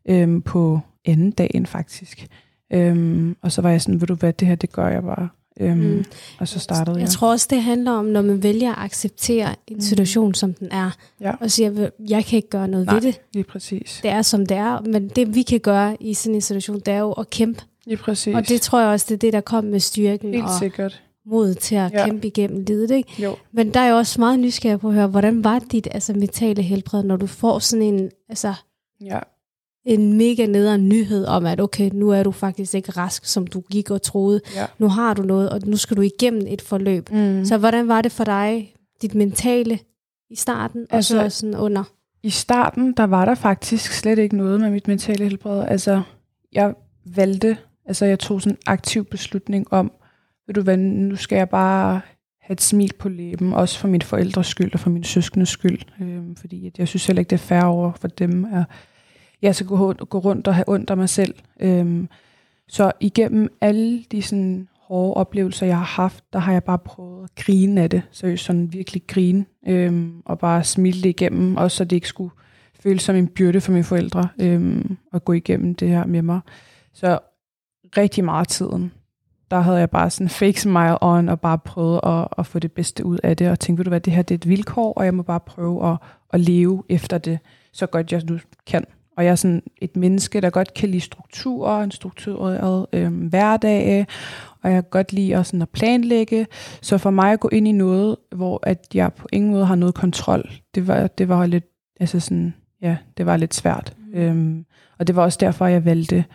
[0.09, 2.27] øhm, på anden dagen faktisk.
[2.73, 5.29] Øhm, og så var jeg sådan, ved du hvad, det her, det gør jeg bare.
[5.59, 6.05] Øhm, mm.
[6.39, 7.01] Og så startede jeg.
[7.01, 10.33] Jeg tror også, det handler om, når man vælger at acceptere en situation, mm.
[10.33, 10.91] som den er,
[11.21, 11.31] Ja.
[11.41, 12.95] og siger, jeg kan ikke gøre noget Nej.
[12.95, 13.21] ved det.
[13.33, 13.99] Lige præcis.
[14.03, 16.87] Det er, som det er, men det vi kan gøre i sådan en situation, det
[16.87, 17.61] er jo at kæmpe.
[17.85, 18.35] Lige præcis.
[18.35, 21.01] Og det tror jeg også, det er det, der kom med styrken Helt og sikkert.
[21.25, 22.05] mod til at Ja.
[22.05, 22.91] kæmpe igennem livet.
[22.91, 23.23] Ikke?
[23.23, 23.35] Jo.
[23.51, 26.61] Men der er jo også meget nysgerrig på at høre, hvordan var dit altså, mentale
[26.61, 28.53] helbred, når du får sådan en, altså,
[29.01, 29.19] Ja.
[29.93, 33.61] En mega nederen nyhed om, at okay, nu er du faktisk ikke rask, som du
[33.71, 34.41] gik og troede.
[34.55, 34.65] Ja.
[34.79, 37.09] Nu har du noget, og nu skal du igennem et forløb.
[37.11, 37.45] Mm.
[37.45, 39.79] Så hvordan var det for dig, dit mentale
[40.29, 41.83] i starten, altså, og Altså- så sådan under?
[42.23, 45.63] I starten, der var der faktisk slet ikke noget med mit mentale helbred.
[45.67, 46.01] Altså,
[46.53, 46.73] jeg
[47.05, 49.91] valgte, altså jeg tog sådan en aktiv beslutning om,
[50.47, 52.01] ved du hvad, nu skal jeg bare
[52.41, 55.79] have et smil på læben, også for mine forældres skyld og for min søskendes skyld.
[56.01, 58.63] Øhm, fordi at jeg synes heller ikke, det er fair over for dem, at
[59.41, 61.35] jeg skal gå, gå rundt og have ondt af mig selv.
[61.59, 62.09] Øhm,
[62.67, 67.23] så igennem alle de sådan hårde oplevelser, jeg har haft, der har jeg bare prøvet
[67.23, 68.01] at grine af det.
[68.11, 69.45] Seriøst sådan virkelig grine.
[69.67, 72.31] Øhm, og bare smile det igennem, også så det ikke skulle
[72.79, 76.39] føles som en byrde for mine forældre øhm, at gå igennem det her med mig.
[76.93, 77.19] Så
[77.97, 78.91] rigtig meget af tiden,
[79.51, 82.71] der havde jeg bare sådan fake smile on, og bare prøvet at, at få det
[82.71, 84.93] bedste ud af det, og tænkte, ved du hvad, det her det er et vilkår,
[84.93, 85.97] og jeg må bare prøve at,
[86.33, 87.39] at leve efter det,
[87.73, 88.85] så godt jeg nu kan.
[89.19, 94.07] Og jeg er sådan et menneske, der godt kan lide strukturer, en struktureret øhm, hverdag,
[94.61, 96.47] og jeg kan godt lide at, sådan at planlægge.
[96.81, 99.75] Så for mig at gå ind i noget, hvor at jeg på ingen måde har
[99.75, 101.65] noget kontrol, det var, det var lidt,
[101.99, 103.93] altså sådan, ja, det var lidt svært.
[103.97, 104.19] Mm.
[104.19, 104.65] Øhm,
[104.99, 106.25] og det var også derfor, jeg valgte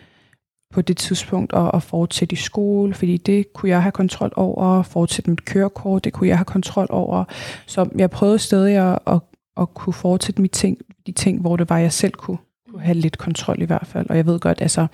[0.75, 4.83] på det tidspunkt at, at fortsætte i skole, fordi det kunne jeg have kontrol over,
[4.83, 7.25] fortsætte mit kørekort, det kunne jeg have kontrol over.
[7.67, 9.21] Så jeg prøvede stadig at, at,
[9.57, 12.39] at kunne fortsætte mit ting, de ting, hvor det var, jeg selv kunne,
[12.75, 14.11] kunne have lidt kontrol i hvert fald.
[14.11, 14.87] Og jeg ved godt, altså,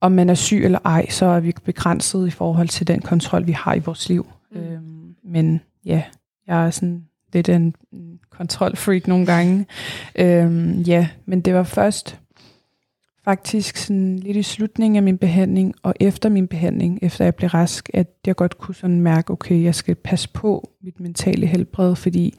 [0.00, 3.46] om man er syg eller ej, så er vi begrænset i forhold til den kontrol,
[3.46, 4.26] vi har i vores liv.
[4.52, 4.58] Mm.
[4.58, 6.02] Øhm, men ja,
[6.46, 7.74] jeg er sådan lidt en
[8.30, 9.66] kontrolfreak nogle gange.
[10.18, 12.20] øhm, ja, men det var først
[13.24, 17.48] faktisk sådan lidt i slutningen af min behandling, og efter min behandling, efter jeg blev
[17.48, 21.96] rask, at jeg godt kunne sådan mærke, okay, jeg skal passe på mit mentale helbred,
[21.96, 22.34] fordi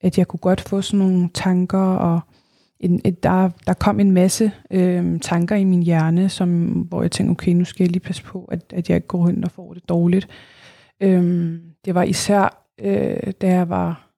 [0.00, 2.20] at jeg kunne godt få sådan nogle tanker, og
[2.80, 7.10] en, et, der, der kom en masse øh, tanker i min hjerne, som, hvor jeg
[7.10, 9.50] tænkte, okay, nu skal jeg lige passe på, at, at jeg ikke går hen og
[9.50, 10.28] får det dårligt.
[11.00, 11.52] Øh,
[11.84, 14.10] det var især, øh, da jeg var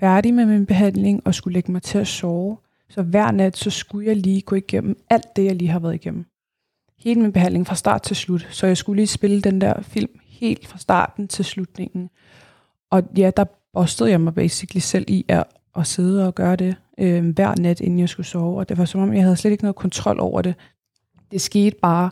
[0.00, 2.56] færdig med min behandling og skulle lægge mig til at sove,
[2.88, 5.94] så hver nat, så skulle jeg lige gå igennem alt det, jeg lige har været
[5.94, 6.24] igennem.
[6.98, 8.48] Hele min behandling fra start til slut.
[8.50, 12.10] Så jeg skulle lige spille den der film helt fra starten til slutningen.
[12.90, 15.44] Og ja, der bostede jeg mig basically selv i at,
[15.76, 18.58] at sidde og gøre det øh, hver nat, inden jeg skulle sove.
[18.58, 20.54] Og det var som om, jeg havde slet ikke noget kontrol over det.
[21.32, 22.10] Det skete bare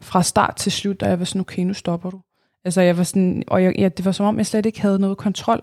[0.00, 2.20] fra start til slut, da jeg var sådan, okay, nu stopper du.
[2.64, 4.98] Altså, jeg var sådan, og jeg, ja, det var som om, jeg slet ikke havde
[4.98, 5.62] noget kontrol.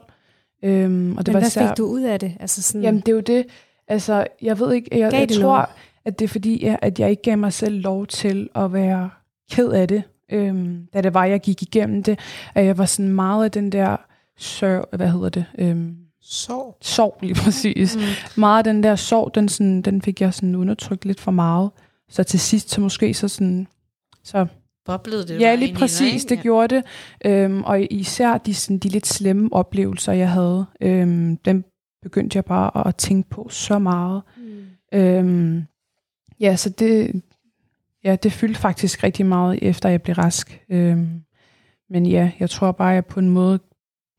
[0.63, 2.33] Øhm, og det Men var hvad især, fik du ud af det?
[2.39, 3.45] Altså sådan, Jamen, det er jo det.
[3.87, 5.65] Altså, jeg ved ikke, jeg, jeg tror, noget?
[6.05, 9.09] at det er fordi, jeg- at jeg ikke gav mig selv lov til at være
[9.51, 12.19] ked af det, øhm, da det var, jeg gik igennem det.
[12.55, 13.97] At jeg var sådan meget af den der
[14.37, 15.45] sørg, hvad hedder det?
[15.57, 15.95] Øhm,
[16.27, 16.77] Sorg.
[16.81, 17.95] sorg lige præcis.
[17.95, 18.01] Mm.
[18.41, 21.71] Meget af den der sorg, den, sådan, den fik jeg sådan undertrykt lidt for meget.
[22.09, 23.67] Så til sidst, så måske så sådan,
[24.23, 24.47] så
[24.85, 26.83] Boblede det Ja, lige dig, præcis, det gjorde det.
[27.25, 31.63] Øhm, og især de, sådan, de lidt slemme oplevelser, jeg havde, øhm, dem
[32.01, 34.21] begyndte jeg bare at, at tænke på så meget.
[34.37, 34.99] Mm.
[34.99, 35.63] Øhm,
[36.39, 37.21] ja, så det,
[38.03, 40.61] ja, det fyldte faktisk rigtig meget, efter jeg blev rask.
[40.69, 41.21] Øhm,
[41.89, 43.59] men ja, jeg tror bare, at jeg på en måde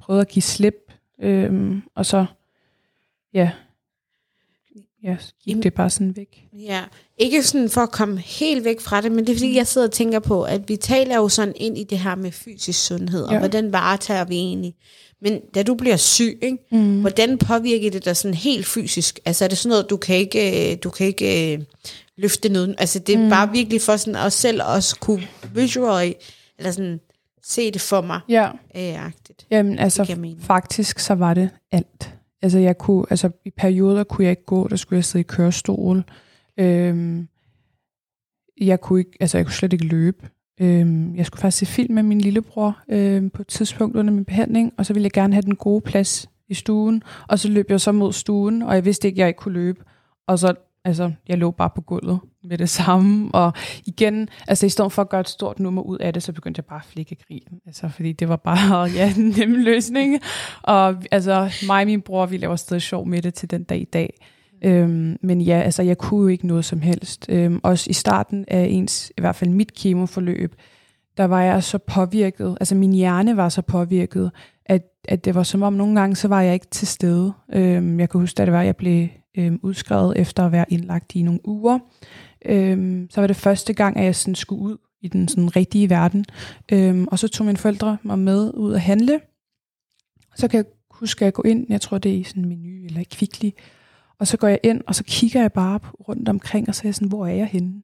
[0.01, 0.86] prøvede at give slip,
[1.23, 2.27] øhm, og så,
[3.35, 3.51] ja,
[5.03, 6.45] ja, gik det bare sådan væk.
[6.53, 6.85] Ja,
[7.19, 9.87] ikke sådan for at komme helt væk fra det, men det er fordi, jeg sidder
[9.87, 13.23] og tænker på, at vi taler jo sådan ind i det her med fysisk sundhed,
[13.25, 13.39] og Ja.
[13.39, 14.75] hvordan varetager vi egentlig.
[15.21, 17.01] Men da du bliver syg, ikke, Mm.
[17.01, 19.21] hvordan påvirker det dig sådan helt fysisk?
[19.25, 21.61] Altså er det sådan noget, du kan ikke, øh, du kan ikke øh,
[22.17, 22.75] løfte noget?
[22.79, 23.31] Altså det er mm.
[23.31, 26.13] bare virkelig for sådan at selv også kunne visually,
[26.59, 27.01] eller sådan
[27.49, 28.51] se det for mig, Ja.
[28.77, 29.47] øh, agtigt.
[29.51, 32.15] Jamen altså, faktisk så var det alt.
[32.43, 35.27] Altså jeg kunne, altså i perioder kunne jeg ikke gå, der skulle jeg sidde i
[35.29, 36.05] kørestol.
[36.59, 37.29] Øhm,
[38.61, 40.29] jeg kunne ikke, altså jeg kunne slet ikke løbe.
[40.61, 44.25] Øh, jeg skulle faktisk se film med min lillebror øh, på et tidspunkt under min
[44.25, 47.71] behandling, og så ville jeg gerne have den gode plads i stuen, og så løb
[47.71, 49.85] jeg så mod stuen, og jeg vidste ikke, at jeg ikke kunne løbe.
[50.29, 50.55] Og så,
[50.87, 53.53] altså, jeg lå bare på gulvet med det samme, og
[53.87, 56.59] igen, altså i stedet for at gøre et stort nummer ud af det, så begyndte
[56.59, 60.21] jeg bare at flikke grin, altså fordi det var bare, ja, en nem løsning.
[60.63, 63.81] Og altså, mig og min bror, vi laver stadig sjov med det til den dag
[63.81, 64.27] i dag.
[64.65, 67.27] Øhm, men ja, altså jeg kunne jo ikke noget som helst.
[67.29, 70.55] Øhm, også i starten af ens, i hvert fald mit kemoforløb,
[71.17, 74.31] der var jeg så påvirket, altså min hjerne var så påvirket,
[74.67, 77.33] at, at det var som om nogle gange, så var jeg ikke til stede.
[77.55, 80.65] Øhm, jeg kan huske, at det var, at jeg blev øhm, udskrevet efter at være
[80.69, 81.79] indlagt i nogle uger.
[82.45, 85.91] Øhm, så var det første gang, at jeg sådan skulle ud i den sådan rigtige
[85.91, 86.25] verden.
[86.73, 89.21] Øhm, og så tog mine forældre mig med ud at handle.
[90.37, 92.49] Så kan jeg huske, at jeg går ind, jeg tror det er i sådan en
[92.49, 93.51] menu eller Kvickly,
[94.19, 96.89] og så går jeg ind, og så kigger jeg bare rundt omkring, og så er
[96.89, 97.83] jeg sådan, hvor er jeg henne?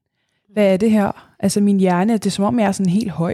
[0.53, 1.35] Hvad er det her?
[1.39, 3.33] Altså min hjerne, det er som om, jeg er sådan helt høj.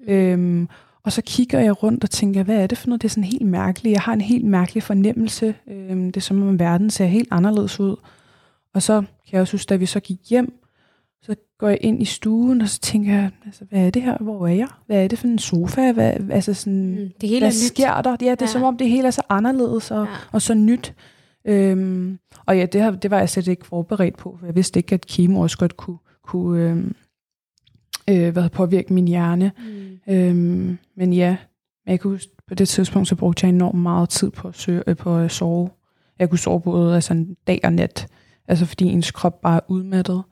[0.00, 0.12] Mm.
[0.12, 0.68] Øhm,
[1.04, 3.02] og så kigger jeg rundt og tænker, hvad er det for noget?
[3.02, 3.92] Det er sådan helt mærkeligt.
[3.92, 5.54] Jeg har en helt mærkelig fornemmelse.
[5.68, 7.96] Øhm, det er som om verden ser helt anderledes ud.
[8.74, 10.52] Og så kan jeg også huske, da vi så gik hjem,
[11.22, 14.16] så går jeg ind i stuen, og så tænker jeg, altså, hvad er det her?
[14.20, 14.68] Hvor er jeg?
[14.86, 15.92] Hvad er det for en sofa?
[15.92, 17.54] Hvad, altså sådan, Mm, det hele hvad er nyt.
[17.68, 18.10] sker der?
[18.10, 18.46] Ja, det er Ja.
[18.46, 20.10] som om, det hele er så anderledes og, Ja.
[20.32, 20.94] og så nyt.
[21.44, 24.36] Øhm, og ja, det, har, det var jeg slet ikke forberedt på.
[24.40, 26.94] for Jeg vidste ikke, at kemo også godt kunne, kunne øhm,
[28.10, 29.52] øh, hvad, påvirke min hjerne.
[30.06, 30.14] Mm.
[30.14, 31.36] Øhm, men ja,
[31.86, 34.82] jeg kan huske, på det tidspunkt, så brugte jeg enormt meget tid på at, søge,
[34.86, 35.70] øh, på at sove.
[36.18, 38.06] Jeg kunne sove både altså, en dag og nat,
[38.48, 40.22] altså fordi ens krop bare er udmattet.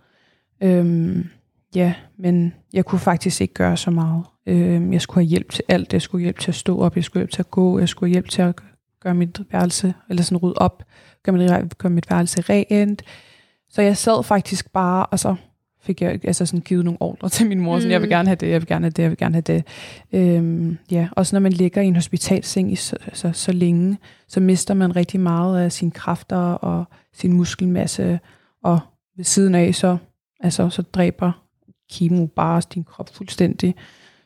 [0.63, 1.29] Øhm,
[1.75, 4.25] ja, men jeg kunne faktisk ikke gøre så meget.
[4.47, 5.93] Øhm, jeg skulle have hjælp til alt.
[5.93, 8.11] Jeg skulle hjælp til at stå op, jeg skulle hjælp til at gå, jeg skulle
[8.11, 8.55] hjælp til at
[9.01, 10.83] gøre mit værelse, eller sådan rydde op,
[11.23, 13.03] gøre mit, gøre mit værelse rent.
[13.71, 15.35] Så jeg sad faktisk bare, og så
[15.89, 17.81] fik jeg altså sådan givet nogle ordre til min mor, mm.
[17.81, 18.11] sådan, jeg vil Mm.
[18.11, 19.65] gerne have det, jeg vil gerne have det, jeg vil gerne have det.
[20.13, 23.99] Øhm, ja, også når man ligger i en hospitalseng i så, så, så længe,
[24.29, 28.21] så mister man rigtig meget af sine kræfter og sin muskelmasse,
[28.65, 28.81] og
[29.17, 29.97] ved siden af, så,
[30.41, 31.45] altså, så dræber
[31.93, 33.75] kemo bare din krop fuldstændig.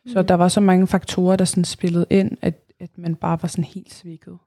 [0.06, 0.26] Så Mm.
[0.26, 3.64] der var så mange faktorer, der sådan spillede ind, at, at man bare var sådan
[3.64, 4.38] helt svækket.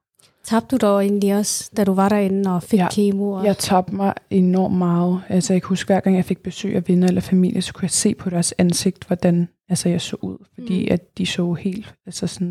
[0.45, 2.87] Tabte du dig egentlig også, da du var derinde og fik Ja.
[2.91, 3.31] kemo?
[3.31, 3.45] Og...
[3.45, 5.21] Jeg tabte mig enormt meget.
[5.29, 7.83] Altså, jeg kan huske, hver gang jeg fik besøg af venner eller familie, så kunne
[7.83, 10.37] jeg se på deres ansigt, hvordan altså, jeg så ud.
[10.53, 10.87] Fordi Mm.
[10.91, 12.47] at de så helt altså sådan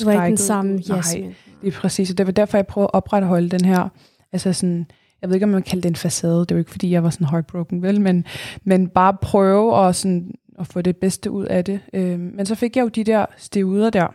[0.00, 0.76] du var ikke forskrækket den samme.
[0.76, 1.34] Nej, Jasmin.
[1.62, 2.10] det er præcis.
[2.10, 3.88] Og det var derfor, jeg prøvede at opretholde den her,
[4.32, 4.86] altså sådan,
[5.22, 6.40] jeg ved ikke, om man kalder det en facade.
[6.40, 8.00] Det jo ikke, fordi jeg var sådan heartbroken, vel?
[8.00, 8.24] Men,
[8.64, 11.80] men bare prøve at, sådan, at få det bedste ud af det.
[11.94, 14.06] Øhm, men så fik jeg jo de der stevuder der.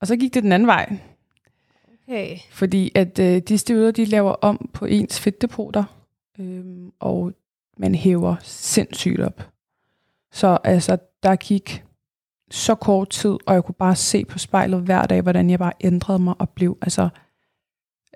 [0.00, 0.96] Og så gik det den anden vej.
[2.08, 2.38] Okay.
[2.50, 5.84] Fordi at øh, de steroider, de laver om på ens fedtdepoter,
[6.38, 7.32] øhm, og
[7.78, 9.50] man hæver sindssygt op.
[10.32, 11.84] Så altså, der gik
[12.50, 15.72] så kort tid, og jeg kunne bare se på spejlet hver dag, hvordan jeg bare
[15.80, 17.08] ændrede mig og blev, altså,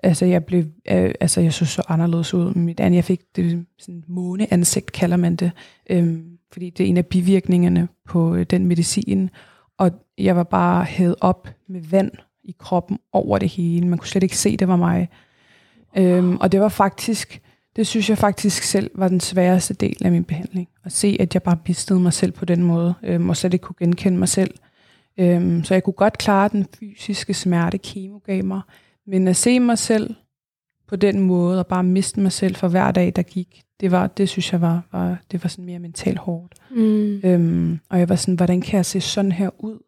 [0.03, 2.53] altså jeg blev, øh, altså jeg så så anderledes ud.
[2.53, 5.51] Mit andet, jeg fik det sådan måneansigt, kalder man det,
[5.89, 9.29] øhm, fordi det er en af bivirkningerne på øh, den medicin,
[9.77, 12.11] og jeg var bare hævet op med vand
[12.43, 13.87] i kroppen over det hele.
[13.87, 15.09] Man kunne slet ikke se, det var mig.
[15.97, 17.41] Øhm, og det var faktisk,
[17.75, 20.69] det synes jeg faktisk selv var den sværeste del af min behandling.
[20.85, 23.63] At se, at jeg bare mistede mig selv på den måde, øhm, og slet ikke
[23.63, 24.53] kunne genkende mig selv.
[25.17, 28.61] Øhm, så jeg kunne godt klare den fysiske smerte, kemo gav mig,
[29.07, 30.15] men at se mig selv
[30.87, 34.07] på den måde, og bare miste mig selv for hver dag, der gik, det var,
[34.07, 36.55] det synes jeg var, var det var sådan mere mentalt hårdt.
[36.71, 37.21] Mm.
[37.23, 39.79] Øhm, og jeg var sådan, hvordan kan jeg se sådan her ud?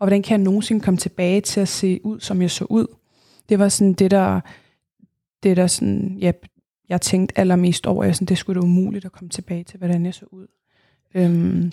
[0.00, 2.86] Og hvordan kan jeg nogensinde komme tilbage til at se ud, som jeg så ud?
[3.48, 4.40] Det var sådan det, der,
[5.42, 6.32] det der sådan, ja,
[6.88, 8.04] jeg tænkte allermest over.
[8.04, 10.46] Jeg sådan, det skulle da umuligt at komme tilbage til, hvordan jeg så ud.
[11.14, 11.72] Øhm,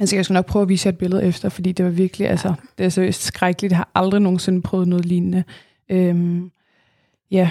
[0.00, 2.28] altså, jeg skal nok prøve at vise jer et billede efter, fordi det var virkelig,
[2.28, 3.70] altså, det er seriøst skrækkeligt.
[3.70, 5.44] Jeg har aldrig nogensinde prøvet noget lignende.
[5.88, 6.50] Øhm,
[7.30, 7.50] ja,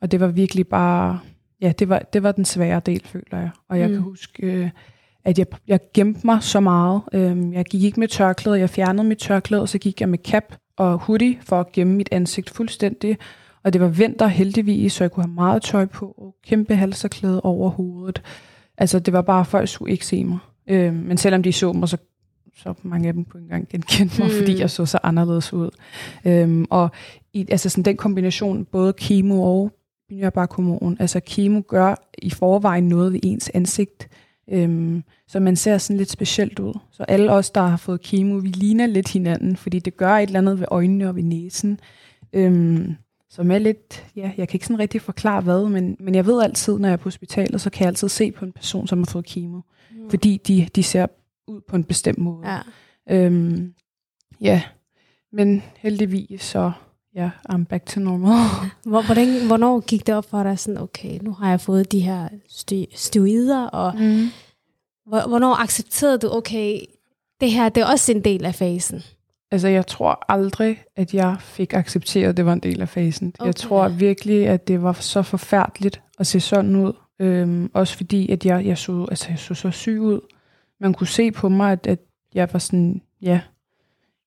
[0.00, 1.20] og det var virkelig bare,
[1.60, 3.50] ja, det var, det var den svære del, føler jeg.
[3.68, 3.94] Og jeg mm.
[3.94, 3.96] Mm.
[3.96, 4.70] kan huske, øh,
[5.30, 7.02] at jeg, jeg gemte mig så meget.
[7.12, 10.18] Øhm, jeg gik ikke med tørklæde, jeg fjernede mit tørklæde, og så gik jeg med
[10.18, 13.18] cap og hoodie for at gemme mit ansigt fuldstændig.
[13.64, 17.40] Og det var vinter heldigvis, så jeg kunne have meget tøj på, og kæmpe halserklæde
[17.40, 18.22] over hovedet.
[18.78, 20.38] Altså det var bare, folk skulle ikke se mig.
[20.66, 21.96] Øhm, men selvom de så mig, så,
[22.56, 24.38] så mange af dem kunne ikke engang genkende mig, mm.
[24.38, 25.70] Fordi jeg så så anderledes ud.
[26.24, 26.90] Øhm, og
[27.32, 29.72] i, altså sådan den kombination, både kemo og
[30.08, 34.08] binyrbarkhormon, altså kemo gør i forvejen noget ved ens ansigt,
[34.50, 36.78] Øhm, så man ser sådan lidt specielt ud.
[36.90, 40.22] Så alle os, der har fået kemo, vi ligner lidt hinanden, fordi det gør et
[40.22, 41.80] eller andet ved øjnene og ved næsen.
[42.32, 42.94] Øhm,
[43.30, 46.42] som er lidt, ja, jeg kan ikke sådan rigtig forklare hvad, men, men jeg ved
[46.42, 48.98] altid, når jeg er på hospitalet, så kan jeg altid se på en person, som
[48.98, 49.60] har fået kemo.
[49.90, 50.10] Mm.
[50.10, 51.06] Fordi de, de ser
[51.46, 52.48] ud på en bestemt måde.
[52.48, 52.60] Ja.
[53.10, 53.74] Øhm,
[54.40, 54.62] ja,
[55.32, 56.72] men heldigvis så,
[57.14, 58.38] ja, I'm back to normal.
[58.90, 62.00] Hvor, hvordan, hvornår gik det op for dig sådan, okay, nu har jeg fået de
[62.00, 64.26] her sti- steroider, og Mm.
[65.06, 66.78] hvor- hvornår accepterede du, okay,
[67.40, 69.02] det her, det er også en del af fasen?
[69.52, 73.32] Altså, jeg tror aldrig, at jeg fik accepteret, at det var en del af fasen.
[73.38, 73.46] Okay.
[73.46, 76.92] Jeg tror virkelig, at det var så forfærdeligt at se sådan ud.
[77.18, 80.20] Øhm, også fordi, at jeg, jeg, så, altså, jeg så så syg ud.
[80.80, 81.98] Man kunne se på mig, at, at
[82.34, 83.40] jeg var sådan, ja,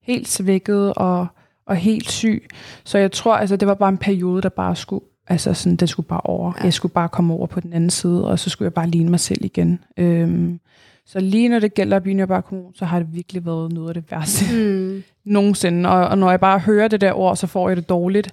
[0.02, 1.28] helt svækket og,
[1.66, 2.48] og helt syg.
[2.84, 5.88] Så jeg tror, altså, det var bare en periode, der bare skulle, altså sådan, den
[5.88, 6.54] skulle bare over.
[6.60, 6.64] Ja.
[6.64, 9.10] Jeg skulle bare komme over på den anden side, og så skulle jeg bare ligne
[9.10, 9.80] mig selv igen.
[9.98, 10.60] Øhm,
[11.06, 14.12] så lige når det gælder Bynjøberg Kommune, så har det virkelig været noget af det
[14.12, 15.04] værste Mm.
[15.34, 15.90] nogensinde.
[15.90, 18.32] Og, og når jeg bare hører det der ord, så får jeg det dårligt.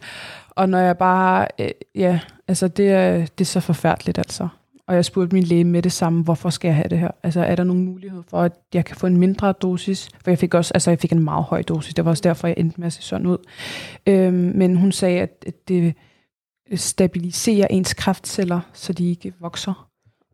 [0.51, 4.49] Og når jeg bare, øh, ja, altså det er, det er så forfærdeligt altså.
[4.91, 7.11] Og jeg spurgte min læge med det samme, hvorfor skal jeg have det her?
[7.23, 10.09] Altså er der nogen mulighed for, at jeg kan få en mindre dosis?
[10.25, 12.49] For jeg fik også, altså jeg fik en meget høj dosis, det var også derfor,
[12.49, 13.39] jeg endte med at se sådan ud.
[14.07, 15.95] Øhm, men hun sagde, at, det
[16.75, 19.89] stabiliserer ens kraftceller, så de ikke vokser,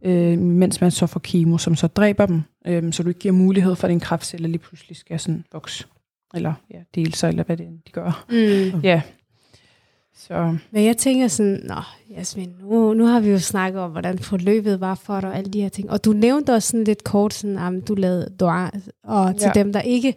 [0.04, 3.34] øh, mens man så får kemo, som så dræber dem, øh, så du ikke giver
[3.34, 5.86] mulighed for, at din kraftceller lige pludselig skal sådan vokse
[6.34, 8.24] eller ja, dele sig, eller hvad det end de gør.
[8.28, 8.80] Mm.
[8.80, 9.02] Ja.
[10.18, 11.74] Så Men jeg tænker sådan, nå
[12.10, 15.50] Jasmin, nu, nu har vi jo snakket om, hvordan forløbet var for dig, og alle
[15.50, 15.90] de her ting.
[15.90, 18.70] Og du nævnte også sådan lidt kort, sådan, at du lavede dua,
[19.04, 19.60] og til Ja.
[19.62, 20.08] dem, der ikke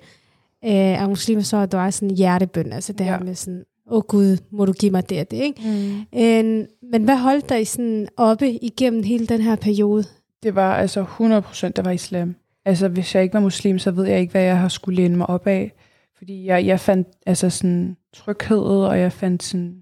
[0.65, 3.09] øh, er muslimer, så er dua sådan hjertebøn, altså det Ja.
[3.09, 5.62] her med sådan, åh oh Gud, må du give mig det og det, ikke?
[6.13, 6.19] mm.
[6.19, 10.03] Øh, men hvad holdt dig sådan oppe igennem hele den her periode?
[10.43, 12.35] det var altså 100% der var islam.
[12.65, 15.15] Altså hvis jeg ikke var muslim, så ved jeg ikke, hvad jeg har skulle læne
[15.17, 15.71] mig op af.
[16.17, 19.75] Fordi jeg, jeg fandt altså sådan tryghed, og jeg fandt sådan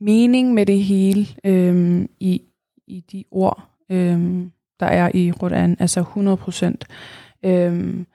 [0.00, 2.42] mening med det hele øhm, i,
[2.86, 5.76] i de ord, øhm, der er i Rodan.
[5.78, 6.00] Altså
[7.42, 7.48] 100%.
[7.50, 8.06] Øhm,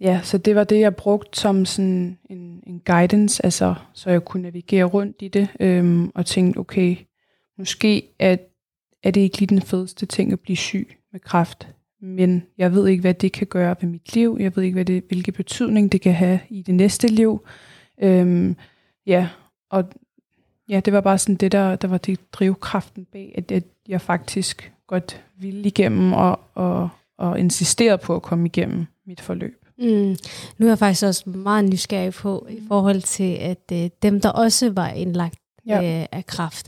[0.00, 4.24] ja, så det var det, jeg brugte som sådan en, en guidance, altså, så jeg
[4.24, 6.96] kunne navigere rundt i det, øhm, og tænkte, okay,
[7.58, 8.40] måske at
[9.02, 11.68] er det ikke lige den fedeste ting at blive syg med kræft.
[12.00, 14.36] Men jeg ved ikke, hvad det kan gøre ved mit liv.
[14.40, 17.46] Jeg ved ikke, hvad det, hvilke betydning det kan have i det næste liv.
[18.02, 18.56] Øhm,
[19.06, 19.28] ja,
[19.70, 19.84] og
[20.70, 24.00] ja, det var bare sådan det, der, der var det drivkraften bag, at, at jeg
[24.00, 29.64] faktisk godt ville igennem og, og, og insisterede på at komme igennem mit forløb.
[29.78, 30.16] Mm.
[30.58, 34.28] Nu er jeg faktisk også meget nysgerrig på, i forhold til, at øh, dem, der
[34.28, 36.00] også var indlagt ja.
[36.00, 36.66] øh, af kraft,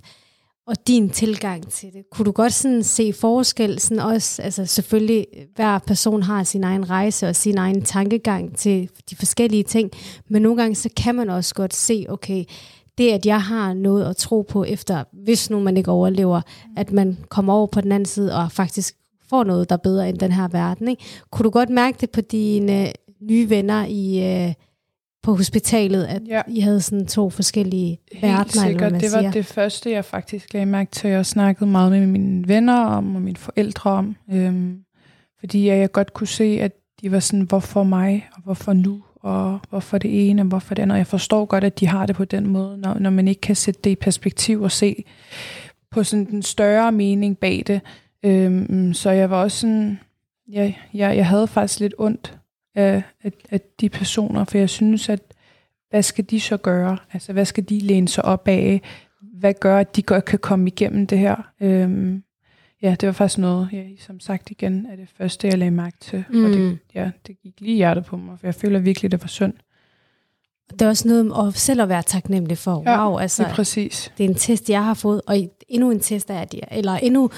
[0.66, 2.04] og din tilgang til det.
[2.10, 3.78] Kunne du godt sådan se forskel?
[3.78, 8.90] Sådan også, altså selvfølgelig, hver person har sin egen rejse og sin egen tankegang til
[9.10, 9.90] de forskellige ting,
[10.28, 12.44] men nogle gange så kan man også godt se, okay,
[12.98, 16.40] det at jeg har noget at tro på efter, hvis nu man ikke overlever,
[16.76, 18.94] at man kommer over på den anden side og faktisk
[19.28, 20.88] får noget, der er bedre end den her verden.
[20.88, 21.04] Ikke?
[21.30, 24.54] Kunne du godt mærke det på dine nye venner i, øh,
[25.22, 26.42] på hospitalet, at Ja.
[26.48, 28.92] I havde sådan to forskellige Helt verdener, hvad sikkert.
[28.92, 29.30] Det var siger?
[29.30, 31.10] det første, jeg faktisk lagde mærke til.
[31.10, 34.16] Jeg snakkede meget med mine venner om, og mine forældre om.
[34.32, 34.78] Øhm,
[35.40, 39.60] fordi jeg godt kunne se, at de var sådan, hvorfor mig, og hvorfor nu, og
[39.70, 40.96] hvorfor det ene, og hvorfor det andet.
[40.96, 43.56] Jeg forstår godt, at de har det på den måde, når, når man ikke kan
[43.56, 45.04] sætte det i perspektiv og se
[45.90, 47.80] på sådan den større mening bag det.
[48.24, 50.00] Øhm, så jeg var også sådan,
[50.52, 52.38] ja, jeg, jeg havde faktisk lidt ondt
[52.74, 55.20] af, af, af de personer, for jeg synes, at
[55.90, 56.98] hvad skal de så gøre?
[57.12, 58.82] Altså, hvad skal de læne sig op af?
[59.38, 61.36] Hvad gør, at de godt kan komme igennem det her?
[61.60, 62.22] Øhm,
[62.82, 65.96] ja, det var faktisk noget, ja, som sagt igen, er det første, jeg lagde mærke
[66.00, 66.24] til.
[66.30, 66.44] Mm.
[66.44, 66.78] Og det, Mm.
[66.94, 69.52] ja, det gik lige hjertet på mig, for jeg føler virkelig, det var synd.
[70.72, 72.82] Det er også noget om at selv at være taknemmelig for.
[72.86, 74.12] Ja, wow, altså, Det er præcis.
[74.18, 75.36] det er en test, jeg har fået, og
[75.68, 77.30] endnu en test er, jeg, eller endnu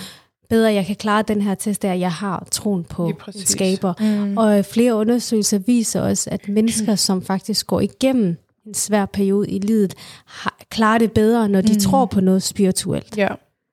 [0.49, 3.95] bedre, jeg kan klare den her test, er, at jeg har troen på en skaber.
[4.01, 4.37] Mm.
[4.37, 9.51] Og øh, flere undersøgelser viser også, at mennesker, som faktisk går igennem en svær periode
[9.51, 9.95] i livet,
[10.27, 11.79] har, klarer det bedre, når de mm.
[11.79, 13.17] tror på noget spirituelt.
[13.19, 13.29] Ja,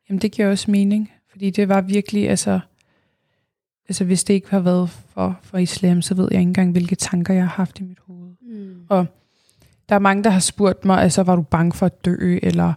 [0.09, 2.59] Jamen, det giver også mening, fordi det var virkelig, altså,
[3.89, 6.95] altså hvis det ikke har været for, for islam, så ved jeg ikke engang, hvilke
[6.95, 8.29] tanker jeg har haft i mit hoved.
[8.41, 8.75] Mm.
[8.89, 9.05] Og
[9.89, 12.73] der er mange, der har spurgt mig, altså, var du bange for at dø, eller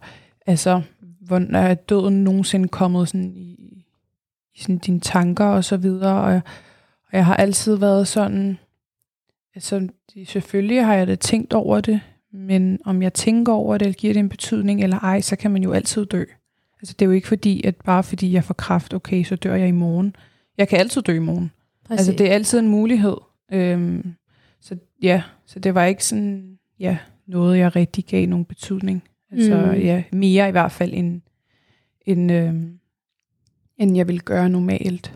[0.46, 0.82] altså,
[1.20, 3.84] hvordan er døden nogensinde kommet sådan i,
[4.54, 6.40] i sådan dine tanker og så videre, og,
[7.06, 8.58] og jeg har altid været sådan,
[9.54, 9.88] altså,
[10.26, 12.00] selvfølgelig har jeg da tænkt over det,
[12.32, 15.50] men om jeg tænker over det, eller giver det en betydning eller ej, så kan
[15.50, 16.24] man jo altid dø.
[16.84, 19.54] Altså, det er jo ikke fordi, at bare fordi jeg får kraft, okay, så dør
[19.54, 20.16] jeg i morgen.
[20.58, 21.50] Jeg kan altid dø i morgen.
[21.88, 22.08] Præcis.
[22.08, 23.16] Altså, det er altid en mulighed.
[23.52, 24.14] Øhm,
[24.60, 29.02] så ja, så det var ikke sådan, ja, noget, jeg rigtig gav nogen betydning.
[29.32, 29.80] Altså, Mm.
[29.80, 31.20] ja, mere i hvert fald, end,
[32.06, 32.78] end, øhm,
[33.78, 35.14] end jeg ville gøre normalt.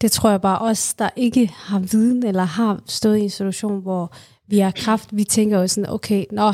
[0.00, 3.82] Det tror jeg bare os, der ikke har viden eller har stået i en situation,
[3.82, 4.12] hvor
[4.46, 6.52] vi har kraft, vi tænker jo sådan, okay, nå,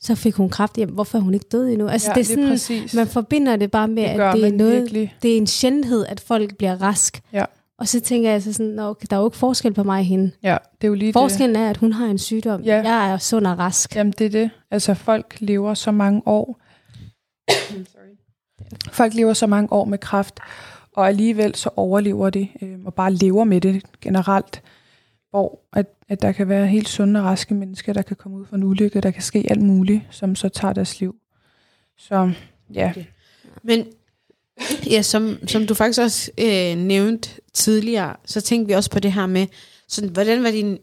[0.00, 1.88] så fik hun kraft hjem, hvorfor er hun ikke død endnu?
[1.88, 2.94] Altså Ja, det er sådan, præcis.
[2.94, 5.14] man forbinder det bare med, Det at det er noget, virkelig.
[5.22, 7.20] det er en sjældenhed, at folk bliver rask.
[7.32, 7.44] Ja.
[7.78, 10.04] Og så tænker jeg så sådan, okay, der er jo ikke forskel på mig og
[10.04, 10.30] hende.
[10.42, 11.12] Ja, det er jo lige det.
[11.12, 12.60] Forskellen er, at hun har en sygdom.
[12.62, 12.82] Ja.
[12.82, 13.96] Jeg er sund og rask.
[13.96, 14.50] Jamen, det er det.
[14.70, 16.58] Altså, folk lever så mange år.
[17.68, 18.16] Sorry.
[18.92, 20.40] Folk lever så mange år med kræft,
[20.92, 24.62] og alligevel så overlever de, øh, og bare lever med det generelt.
[25.30, 28.46] Hvor at, at der kan være helt sunde og raske mennesker, der kan komme ud
[28.46, 31.14] for en ulykke, der kan ske alt muligt, som så tager deres liv.
[31.98, 32.32] Så
[32.74, 32.92] ja,
[33.62, 33.86] Men
[34.90, 39.12] ja, som, som du faktisk også øh, nævnte tidligere, så tænkte vi også på det
[39.12, 39.46] her med,
[39.88, 40.78] sådan, hvordan var din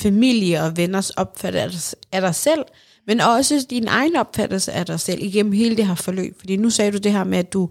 [0.00, 2.64] familie og venners opfattelse af dig selv,
[3.06, 6.38] men også din egen opfattelse af dig selv igennem hele det her forløb.
[6.38, 7.70] Fordi nu sagde du det her med, at du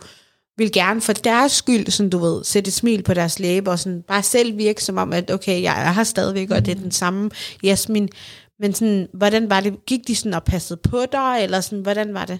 [0.57, 3.79] vil gerne for deres skyld, sådan du ved, sætte et smil på deres læber, og
[3.79, 6.81] sådan bare selv virke som om, at okay, jeg er her stadigvæk, og det er
[6.81, 7.29] den samme
[7.63, 8.09] Jasmin.
[8.59, 9.85] Men sådan, hvordan var det?
[9.85, 12.39] Gik de sådan og passede på dig, eller sådan, hvordan var det?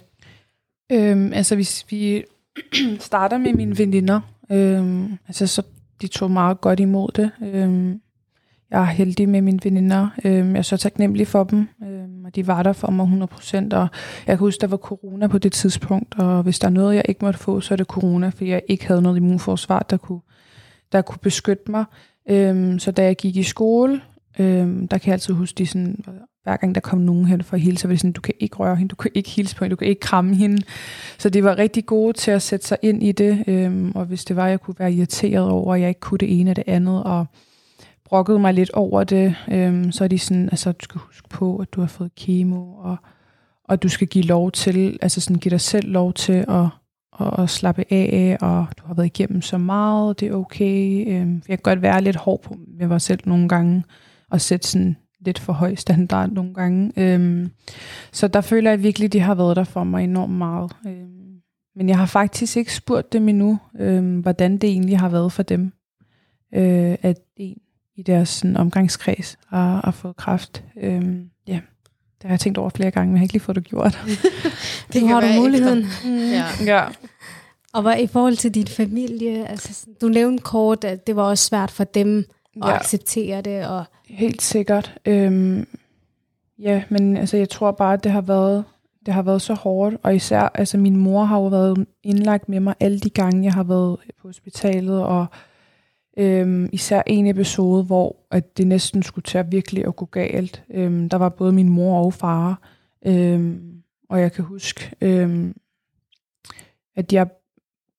[0.92, 2.24] Øhm, altså hvis vi
[3.00, 5.64] starter med mine veninder, øhm, altså så
[6.02, 7.32] de tog meget godt imod det.
[7.42, 8.02] Øhm,
[8.72, 10.10] jeg er heldig med mine veninder.
[10.26, 13.74] Øh, jeg er så taknemmelig for dem, øh, og de var der for mig 100%.
[13.74, 13.88] Og
[14.28, 17.06] jeg kan huske, der var corona på det tidspunkt, og hvis der er noget, jeg
[17.10, 20.22] ikke måtte få, så er det corona, fordi jeg ikke havde noget immunforsvar, der kunne,
[20.92, 21.86] der kunne beskytte mig.
[22.30, 24.02] Øh, så da jeg gik i skole,
[24.40, 26.04] øhm, der kan jeg altid huske, de sådan,
[26.44, 28.34] hver gang der kom nogen hen for at hilse, så var det sådan, du kan
[28.40, 30.62] ikke røre hende, du kan ikke hilse på hende, du kan ikke kramme hende.
[31.18, 34.26] Så det var rigtig gode til at sætte sig ind i det, øhm, og hvis
[34.26, 36.64] det var, jeg kunne være irriteret over, at jeg ikke kunne det ene og det
[36.68, 37.26] andet, og
[38.06, 41.58] brokkede mig lidt over det, øhm, så er de sådan, altså du skal huske på,
[41.58, 42.98] at du har fået kemo, og,
[43.64, 46.68] og du skal give lov til, altså sådan give dig selv lov til at,
[47.20, 51.06] at, at slappe af, og du har været igennem så meget, det er okay.
[51.08, 53.84] Øhm, jeg kan godt være lidt hård på med mig selv nogle gange,
[54.30, 56.92] og sætte sådan lidt for høj standard nogle gange.
[56.98, 57.52] Øhm,
[58.12, 60.72] så der føler jeg virkelig, at de har været der for mig enormt meget.
[60.88, 61.26] Øhm,
[61.76, 65.44] men jeg har faktisk ikke spurgt dem endnu, øhm, hvordan det egentlig har været for
[65.44, 65.72] dem,
[66.54, 67.58] øh, at en
[67.96, 70.64] i deres sådan, omgangskreds har, har fået kræft.
[70.82, 71.60] Øhm, ja,
[72.22, 74.00] det har jeg tænkt over flere gange, men jeg har ikke lige fået det gjort.
[74.94, 75.80] Det nu har du muligheden.
[75.80, 76.10] Efter.
[76.66, 76.76] Ja.
[76.76, 76.86] ja.
[77.74, 81.46] Og hvad i forhold til din familie, altså, du nævnte kort, at det var også
[81.46, 82.76] svært for dem at Ja.
[82.76, 83.68] acceptere det.
[83.68, 84.94] Og, Helt sikkert.
[85.06, 85.68] Øhm,
[86.60, 88.64] ja, men altså, jeg tror bare, at det har været
[89.06, 92.60] det har været så hårdt, og især, altså min mor har jo været indlagt med
[92.60, 95.26] mig alle de gange, jeg har været på hospitalet, og
[96.18, 100.64] øhm, især en episode, hvor at det næsten skulle til at virkelig at gå galt.
[100.70, 102.62] Øhm, der var både min mor og far,
[103.06, 105.56] øhm, og jeg kan huske, øhm,
[106.96, 107.28] at jeg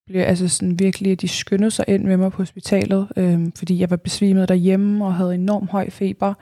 [0.07, 3.81] blev altså sådan virkelig, at de skyndede sig ind med mig på hospitalet, øhm, fordi
[3.81, 6.35] jeg var besvimet derhjemme og havde enorm høj feber.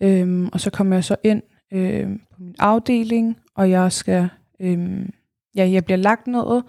[0.00, 1.42] Øhm, og så kom jeg så ind
[1.72, 4.28] øhm, på min afdeling, og jeg skal,
[4.60, 5.12] øhm,
[5.54, 6.62] ja, jeg bliver lagt ned,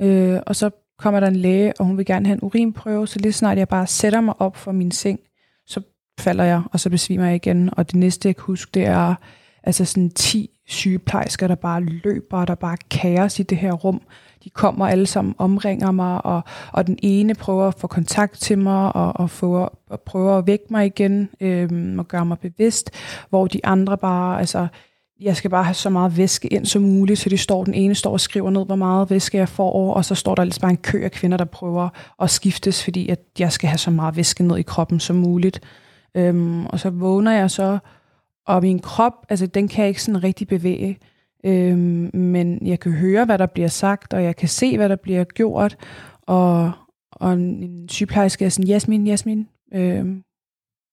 [0.00, 3.18] øh, og så kommer der en læge, og hun vil gerne have en urinprøve, så
[3.18, 5.20] lige snart jeg bare sætter mig op for min seng,
[5.66, 5.80] så
[6.20, 7.70] falder jeg, og så besvimer jeg igen.
[7.72, 9.14] Og det næste, jeg kan huske, det er
[9.62, 14.02] altså sådan 10 sygeplejersker, der bare løber, og der bare kaos i det her rum.
[14.44, 16.42] De kommer alle sammen, omringer mig, og,
[16.72, 20.46] og den ene prøver at få kontakt til mig, og, og, få, og prøver at
[20.46, 22.90] vække mig igen, øhm, og gøre mig bevidst,
[23.30, 24.66] hvor de andre bare, altså,
[25.20, 27.94] jeg skal bare have så meget væske ind som muligt, så de står, den ene
[27.94, 30.70] står og skriver ned, hvor meget væske jeg får, og så står der lidt bare
[30.70, 31.88] en kø af kvinder, der prøver
[32.22, 35.60] at skiftes, fordi at jeg skal have så meget væske ned i kroppen som muligt.
[36.14, 37.78] Øhm, og så vågner jeg så,
[38.46, 40.98] og min krop, altså den kan jeg ikke sådan rigtig bevæge,
[41.44, 44.96] øhm, men jeg kan høre, hvad der bliver sagt, og jeg kan se, hvad der
[44.96, 45.76] bliver gjort,
[46.22, 46.72] og,
[47.12, 50.22] og en sygeplejerske er sådan, Jasmin, Jasmin, øhm,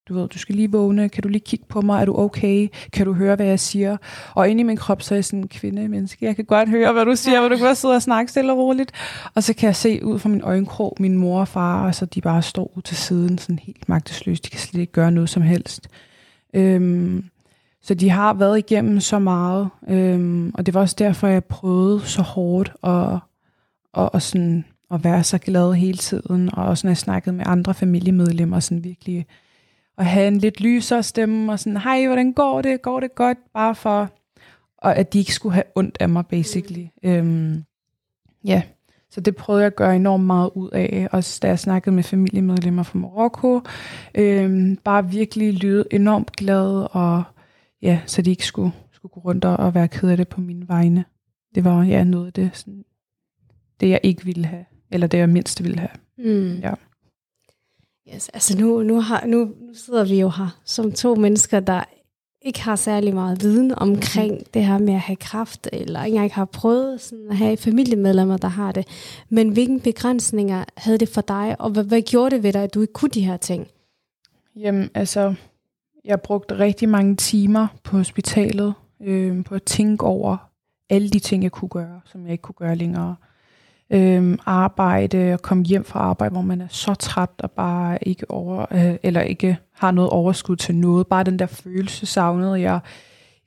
[0.09, 2.67] du ved, du skal lige vågne, kan du lige kigge på mig, er du okay,
[2.93, 3.97] kan du høre, hvad jeg siger?
[4.35, 6.69] Og inde i min krop, så er jeg sådan en kvinde, menneske, jeg kan godt
[6.69, 8.91] høre, hvad du siger, hvor du kan bare sidde og snakke stille og roligt.
[9.33, 12.05] Og så kan jeg se ud fra min øjenkrog, min mor og far, og så
[12.05, 15.29] de bare står ud til siden, sådan helt magtesløst, de kan slet ikke gøre noget
[15.29, 15.89] som helst.
[16.53, 17.25] Øhm,
[17.81, 22.01] så de har været igennem så meget, øhm, og det var også derfor, jeg prøvede
[22.01, 23.19] så hårdt at,
[23.97, 27.45] at, at, sådan, at være så glad hele tiden, og også når jeg snakkede med
[27.47, 29.25] andre familiemedlemmer, sådan virkelig
[29.97, 32.81] at have en lidt lysere stemme, og sådan, hej, hvordan går det?
[32.81, 33.37] Går det godt?
[33.53, 34.09] Bare for,
[34.77, 36.85] og at de ikke skulle have ondt af mig, basically.
[37.03, 37.63] Øhm,
[38.45, 38.61] ja,
[39.11, 42.03] så det prøvede jeg at gøre enormt meget ud af, også da jeg snakkede med
[42.03, 43.61] familiemedlemmer fra Marokko.
[44.15, 47.23] Øhm, bare virkelig lyde enormt glad, og
[47.81, 50.41] ja, så de ikke skulle, skulle gå rundt og, og være ked af det på
[50.41, 51.05] mine vegne.
[51.55, 52.85] Det var ja, noget af det, sådan,
[53.79, 55.89] det jeg ikke ville have, eller det jeg mindst ville have.
[56.17, 56.59] mm.
[56.59, 56.73] Ja.
[58.09, 61.83] Yes, altså nu, nu, har, nu, sidder vi jo her som to mennesker, der
[62.41, 64.45] ikke har særlig meget viden omkring mm-hmm.
[64.53, 68.37] det her med at have kraft, eller ikke engang har prøvet sådan at have familiemedlemmer,
[68.37, 68.87] der har det.
[69.29, 72.73] Men hvilke begrænsninger havde det for dig, og hvad, hvad gjorde det ved dig, at
[72.73, 73.67] du ikke kunne de her ting?
[74.55, 75.33] Jamen, altså,
[76.05, 80.37] jeg brugte rigtig mange timer på hospitalet, øh, på at tænke over
[80.89, 83.15] alle de ting, jeg kunne gøre, som jeg ikke kunne gøre længere.
[83.21, 83.32] Øh,
[83.93, 88.31] Øhm, arbejde og komme hjem fra arbejde, hvor man er så træt og bare ikke
[88.31, 91.07] over, øh, eller ikke har noget overskud til noget.
[91.07, 92.79] Bare den der følelse savnede jeg.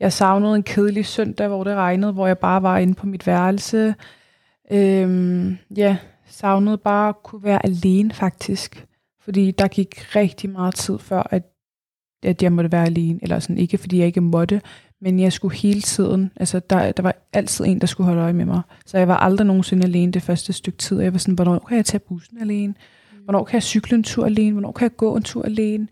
[0.00, 3.26] Jeg savnede en kedelig søndag, hvor det regnede, hvor jeg bare var inde på mit
[3.26, 3.94] værelse.
[4.72, 8.86] Øh, ja, savnede bare at kunne være alene faktisk.
[9.20, 11.42] Fordi der gik rigtig meget tid før, at,
[12.22, 13.18] at jeg måtte være alene.
[13.22, 14.60] Eller sådan ikke, fordi jeg ikke måtte,
[15.00, 18.32] men jeg skulle hele tiden, altså der, der var altid en, der skulle holde øje
[18.32, 18.62] med mig.
[18.86, 21.00] Så jeg var aldrig nogensinde alene det første stykke tid.
[21.00, 22.74] Jeg var sådan, hvornår kan jeg tage bussen alene?
[23.24, 24.52] Hvornår kan jeg cykle en tur alene?
[24.52, 25.88] Hvornår kan jeg gå en tur alene?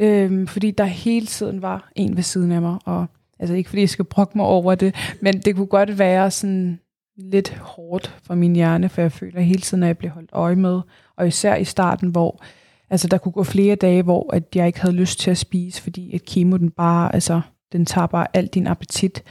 [0.00, 2.78] Øhm, fordi der hele tiden var en ved siden af mig.
[2.84, 3.06] Og,
[3.38, 6.80] altså ikke fordi jeg skal brokke mig over det, men det kunne godt være sådan
[7.16, 10.56] lidt hårdt for min hjerne, for jeg føler hele tiden, at jeg bliver holdt øje
[10.56, 10.80] med.
[11.16, 12.44] Og især i starten, hvor
[12.90, 15.82] altså, der kunne gå flere dage, hvor at jeg ikke havde lyst til at spise,
[15.82, 17.40] fordi et kemo den bare, altså
[17.72, 19.22] den tager bare al din appetit.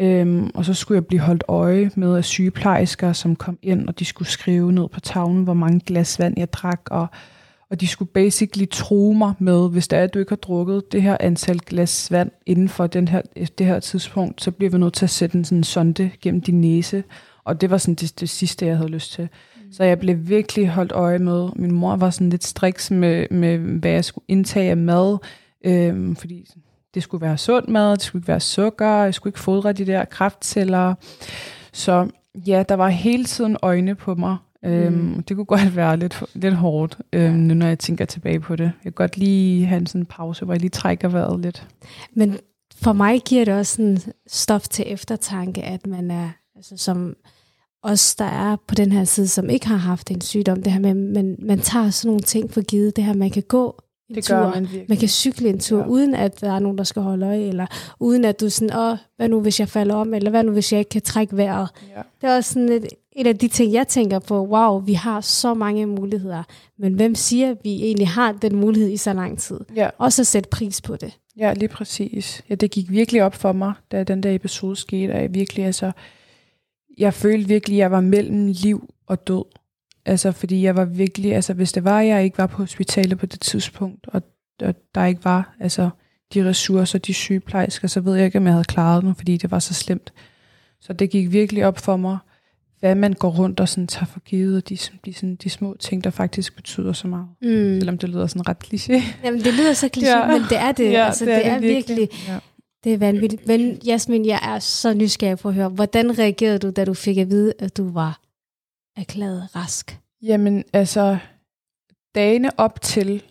[0.00, 3.98] Øhm, og så skulle jeg blive holdt øje med af sygeplejersker, som kom ind, og
[3.98, 7.06] de skulle skrive ned på tavlen, hvor mange glas vand jeg drak, og,
[7.70, 10.92] og de skulle basically tro mig med, hvis det er, at du ikke har drukket
[10.92, 13.22] det her antal glas vand inden for den her,
[13.58, 16.60] det her tidspunkt, så bliver vi nødt til at sætte en sådan sonde gennem din
[16.60, 17.04] næse.
[17.44, 19.28] Og det var sådan det, det sidste, jeg havde lyst til.
[19.56, 19.72] Mm.
[19.72, 21.48] Så jeg blev virkelig holdt øje med.
[21.56, 25.18] Min mor var sådan lidt striks med, med hvad jeg skulle indtage af mad,
[25.64, 26.46] øhm, fordi
[26.94, 29.86] det skulle være sund mad, det skulle ikke være sukker, jeg skulle ikke fodre de
[29.86, 30.94] der kraftceller.
[31.72, 34.36] Så ja, der var hele tiden øjne på mig.
[34.64, 35.22] Øhm, mm.
[35.22, 38.64] det kunne godt være lidt, lidt hårdt, øhm, nu når jeg tænker tilbage på det.
[38.64, 41.68] Jeg kan godt lige have en sådan pause, hvor jeg lige trækker vejret lidt.
[42.16, 42.38] Men
[42.82, 47.14] for mig giver det også sådan stof til eftertanke, at man er, altså som
[47.82, 50.80] os, der er på den her side, som ikke har haft en sygdom, det her
[50.80, 53.83] med, man, man tager sådan nogle ting for givet, det her, man kan gå
[54.14, 54.36] Det tur.
[54.36, 54.84] gør man virkelig.
[54.88, 55.86] Man kan cykle en tur, Ja.
[55.86, 57.66] uden at der er nogen, der skal holde øje, eller
[58.00, 60.52] uden at du er sådan, åh, hvad nu hvis jeg falder om, eller hvad nu
[60.52, 61.68] hvis jeg ikke kan trække vejret.
[61.96, 62.02] Ja.
[62.20, 62.86] Det er også sådan et,
[63.16, 66.42] et af de ting, jeg tænker på, wow, vi har så mange muligheder,
[66.78, 69.60] men hvem siger, at vi egentlig har den mulighed i så lang tid?
[69.76, 71.18] Ja, Også at sætte pris på det.
[71.36, 72.42] ja, lige præcis.
[72.50, 75.64] Ja, det gik virkelig op for mig, da den der episode skete, at jeg virkelig,
[75.64, 75.92] altså,
[76.98, 79.44] jeg følte virkelig, at jeg var mellem liv og død.
[80.06, 83.26] Altså, fordi jeg var virkelig, altså, hvis det var, jeg ikke var på hospitalet på
[83.26, 84.22] det tidspunkt, og,
[84.62, 85.90] og der ikke var, altså,
[86.34, 89.50] de ressourcer, de sygeplejersker, så ved jeg ikke, om jeg havde klaret den, fordi det
[89.50, 90.12] var så slemt.
[90.80, 92.18] Så det gik virkelig op for mig,
[92.80, 95.76] hvad man går rundt og sådan tager for givet, og de, de, sådan, de små
[95.80, 97.26] ting, der faktisk betyder så meget.
[97.42, 97.48] Mm.
[97.48, 99.02] Selvom det lyder sådan ret kliché.
[99.24, 100.26] Jamen, det lyder så kliché, Ja.
[100.26, 100.92] men det er det.
[100.92, 102.38] Ja, altså, det, det er, virkelig, Ja.
[102.84, 103.46] det er vanvittigt.
[103.46, 107.18] Men Jasmin, jeg er så nysgerrig på at høre, hvordan reagerede du, da du fik
[107.18, 108.20] at vide, at du var
[108.96, 110.00] erklæret rask?
[110.22, 111.18] Jamen, altså,
[112.14, 113.22] dagene op til,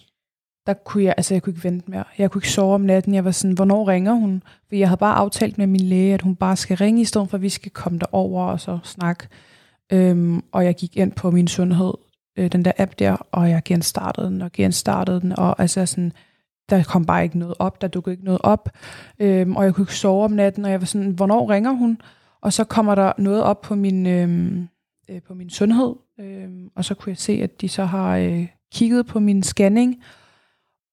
[0.67, 2.03] der kunne jeg, altså jeg kunne ikke vente mere.
[2.17, 3.13] Jeg kunne ikke sove om natten.
[3.13, 4.43] Jeg var sådan, hvornår ringer hun?
[4.69, 7.29] For jeg havde bare aftalt med min læge, at hun bare skal ringe, i stedet
[7.29, 9.27] for at vi skal komme derover og så snakke.
[9.91, 11.93] Øhm, og jeg gik ind på min sundhed,
[12.37, 16.13] øh, den der app der, og jeg genstartede den, og genstartede den, og altså sådan,
[16.69, 18.69] der kom bare ikke noget op, der dukkede ikke noget op,
[19.19, 22.01] øhm, og jeg kunne ikke sove om natten, og jeg var sådan, hvornår ringer hun?
[22.41, 24.67] Og så kommer der noget op på min, øhm,
[25.09, 28.47] øh, på min sundhed, øhm, og så kunne jeg se, at de så har øh,
[28.73, 30.03] kigget på min scanning,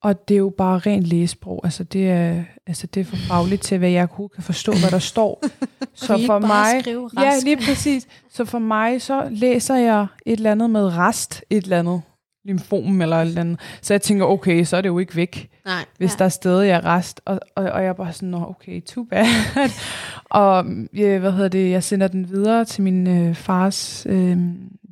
[0.03, 1.61] og det er jo bare rent læsprog.
[1.65, 4.91] Altså det er, altså det er for fagligt til, hvad jeg overhovedet kan forstå, hvad
[4.91, 5.43] der står.
[5.95, 6.85] Så for mig,
[7.25, 8.09] ja, lige præcis.
[8.31, 12.03] Så for mig, så læser jeg et eller andet med rest, et eller andet
[12.45, 13.61] lymfom eller et eller andet.
[13.83, 15.85] Så jeg tænker, okay, så er det jo ikke væk, Nej.
[15.99, 16.19] hvis Ja.
[16.19, 17.21] der er stadig er rest.
[17.25, 19.27] Og, og, og jeg er bare sådan, Nå, okay, too bad.
[20.31, 20.65] og
[20.95, 24.39] ja, hvad hedder det, jeg sender den videre til min øh, fars øh,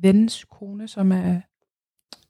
[0.01, 1.35] vens kone, som er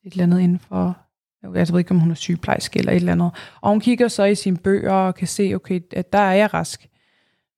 [0.06, 0.98] et eller andet inden for,
[1.44, 3.32] jeg ved ikke, om hun er sygeplejerske eller et eller andet.
[3.62, 6.54] Og hun kigger så i sine bøger og kan se, okay, at der er jeg
[6.54, 6.88] rask.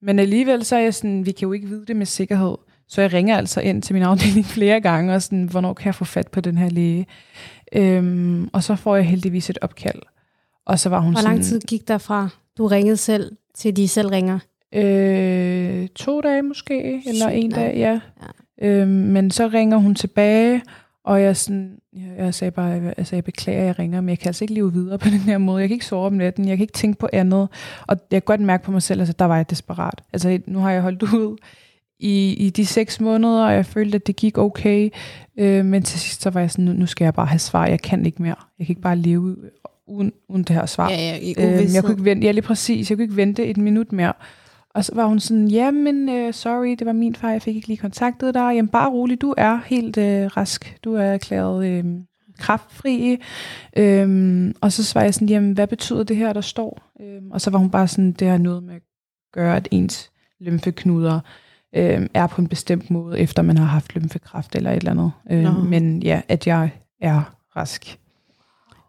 [0.02, 2.56] Men alligevel så er jeg sådan, vi kan jo ikke vide det med sikkerhed.
[2.92, 5.94] Så jeg ringer altså ind til min afdeling flere gange, og sådan, hvornår kan jeg
[5.94, 7.06] få fat på den her læge?
[7.72, 10.02] Øhm, og så får jeg heldigvis et opkald.
[10.66, 12.28] Og så var hun Hvor sådan, lang tid gik der fra,
[12.58, 14.38] du ringede selv, til de selv ringer?
[14.74, 17.56] Øh, to dage måske, eller Sygt en nok.
[17.56, 18.00] dag, ja.
[18.60, 18.68] ja.
[18.68, 20.62] Øhm, men så ringer hun tilbage,
[21.04, 24.18] og jeg, sådan, jeg, jeg sagde bare, altså jeg beklager, at jeg ringer, men jeg
[24.18, 25.60] kan altså ikke leve videre på den her måde.
[25.60, 27.48] Jeg kan ikke sove om natten, jeg kan ikke tænke på andet.
[27.86, 30.02] Og jeg kan godt mærke på mig selv, altså der var jeg desperat.
[30.12, 31.36] Altså nu har jeg holdt ud
[32.02, 34.90] i, i de seks måneder, og jeg følte, at det gik okay.
[35.38, 37.66] Øh, men til sidst så var jeg sådan, nu, skal jeg bare have svar.
[37.66, 38.34] Jeg kan ikke mere.
[38.58, 39.36] Jeg kan ikke bare leve
[39.86, 40.90] uden, uden det her svar.
[40.90, 43.46] Ja, ja, i Øhm, jeg kunne ikke vente, ja lige præcis, jeg kunne ikke vente
[43.46, 44.12] et minut mere.
[44.74, 47.68] Og så var hun sådan, jamen øh, sorry, det var min far, jeg fik ikke
[47.68, 48.52] lige kontaktet dig.
[48.54, 50.76] Jamen bare rolig, du er helt øh, rask.
[50.84, 51.84] Du er erklæret øh,
[52.38, 53.18] kraftfri.
[53.76, 56.82] Øhm, og så svarede jeg sådan, jamen hvad betyder det her, der står?
[57.00, 58.82] Øhm, og så var hun bare sådan, det har noget med at
[59.32, 61.20] gøre, at ens lymfeknuder
[61.76, 65.12] øh, er på en bestemt måde, efter man har haft lymfekræft eller et eller andet.
[65.30, 65.50] Øh, Nå.
[65.50, 66.70] men ja, at jeg
[67.00, 67.98] er rask.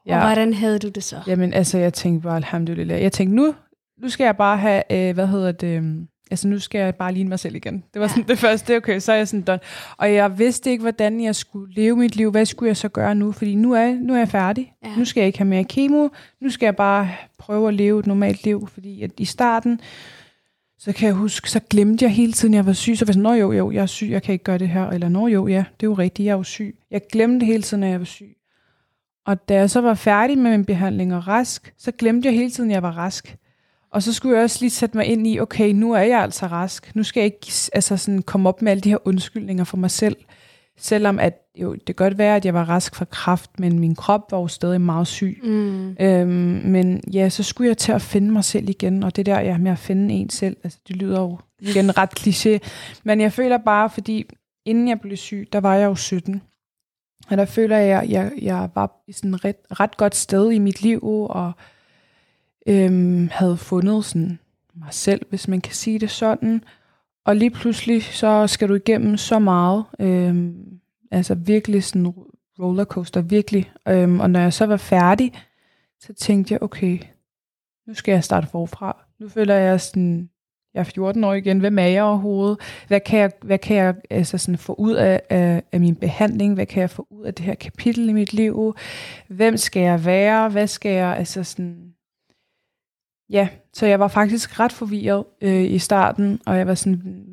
[0.09, 1.15] Og hvordan havde du det så?
[1.27, 3.01] Jamen, altså, jeg tænkte bare, alhamdulillah.
[3.01, 3.53] Jeg tænkte, nu,
[4.01, 7.13] nu skal jeg bare have, øh, hvad hedder det, øhm, altså nu skal jeg bare
[7.13, 7.84] ligne mig selv igen.
[7.93, 9.59] Det var sådan det første, okay, så er jeg sådan done.
[9.97, 12.31] Og jeg vidste ikke, hvordan jeg skulle leve mit liv.
[12.31, 13.31] Hvad skulle jeg så gøre nu?
[13.31, 14.73] Fordi nu er, nu er jeg færdig.
[14.84, 14.89] Ja.
[14.89, 14.95] Ja.
[14.95, 16.07] Nu skal jeg ikke have mere kemo.
[16.41, 18.67] Nu skal jeg bare prøve at leve et normalt liv.
[18.67, 19.79] Fordi at i starten,
[20.84, 22.97] så kan jeg huske, så glemte jeg hele tiden, jeg var syg.
[22.97, 24.69] Så var jeg sådan, nå jo, jo, jeg er syg, jeg kan ikke gøre det
[24.69, 24.89] her.
[24.89, 26.75] Eller nå jo, ja, det er jo rigtigt, jeg er jo syg.
[26.91, 28.38] Jeg glemte hele tiden, at jeg var syg.
[29.25, 32.51] Og da jeg så var færdig med min behandling og rask, så glemte jeg hele
[32.51, 33.38] tiden, at jeg var rask.
[33.91, 36.47] Og så skulle jeg også lige sætte mig ind i, okay, nu er jeg altså
[36.47, 36.95] rask.
[36.95, 39.91] Nu skal jeg ikke altså sådan, komme op med alle de her undskyldninger for mig
[39.91, 40.15] selv.
[40.78, 43.95] Selvom at, jo, det kan godt være, at jeg var rask fra kraft, men min
[43.95, 45.39] krop var jo stadig meget syg.
[45.43, 45.95] Mm.
[45.99, 49.39] Øhm, men ja, så skulle jeg til at finde mig selv igen, og det der
[49.39, 52.69] ja, med at finde en selv, altså det lyder jo igen ret kliché,
[53.03, 54.30] men jeg føler bare, fordi
[54.65, 56.41] inden jeg blev syg, der var jeg jo 17,
[57.30, 60.51] og der føler jeg, at jeg, jeg var i sådan et ret, ret godt sted
[60.51, 60.99] i mit liv,
[61.30, 61.51] og
[62.67, 64.39] øhm, havde fundet sådan
[64.74, 66.63] mig selv, hvis man kan sige det sådan,
[67.26, 70.53] og lige pludselig, så skal du igennem så meget, Øh,
[71.11, 72.13] altså virkelig sådan
[72.59, 73.71] rollercoaster, virkelig.
[73.88, 75.34] Øh, og når jeg så var færdig,
[75.99, 76.99] så tænkte jeg, okay,
[77.88, 79.05] nu skal jeg starte forfra.
[79.19, 80.30] Nu føler jeg sådan,
[80.74, 82.59] jeg er 14 år igen, hvem er jeg overhovedet?
[82.88, 86.53] Hvad kan jeg, hvad kan jeg altså sådan få ud af, af, af min behandling?
[86.53, 88.76] Hvad kan jeg få ud af det her kapitel i mit liv?
[89.28, 90.49] Hvem skal jeg være?
[90.49, 91.93] Hvad skal jeg, altså sådan...
[93.34, 97.25] Ja, så jeg var faktisk ret forvirret øh, i starten, og jeg var sådan,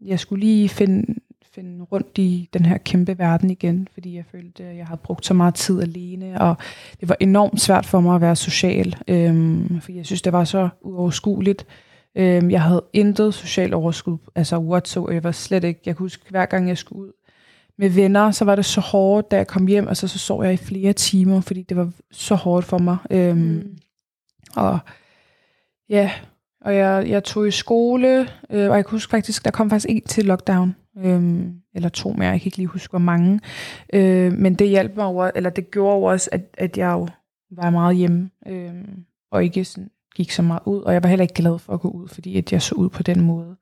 [0.00, 1.14] jeg skulle lige finde,
[1.54, 5.26] finde rundt i den her kæmpe verden igen, fordi jeg følte, at jeg havde brugt
[5.26, 6.56] så meget tid alene, og
[7.00, 10.44] det var enormt svært for mig at være social, øhm, fordi jeg synes, det var
[10.44, 11.66] så uoverskueligt.
[12.14, 15.80] Øhm, jeg havde intet social overskud, altså whatsoever, slet ikke.
[15.86, 17.12] Jeg kunne huske, hver gang jeg skulle ud
[17.78, 20.44] med venner, så var det så hårdt, da jeg kom hjem, og så, så sov
[20.44, 22.96] jeg i flere timer, fordi det var så hårdt for mig.
[23.10, 23.76] Øhm, Mm.
[24.56, 24.78] og
[25.92, 26.10] ja,
[26.60, 29.90] og jeg, jeg tog i skole, øh, og jeg kan huske faktisk, der kom faktisk
[29.90, 33.40] en til lockdown, øh, eller to mere, jeg kan ikke lige huske, hvor mange.
[33.92, 37.08] Øh, men det hjalp mig over, eller det gjorde over også, at, at jeg jo
[37.50, 38.74] var meget hjemme, øh,
[39.30, 41.80] og ikke sådan, gik så meget ud, og jeg var heller ikke glad for at
[41.80, 43.56] gå ud, fordi at jeg så ud på den måde.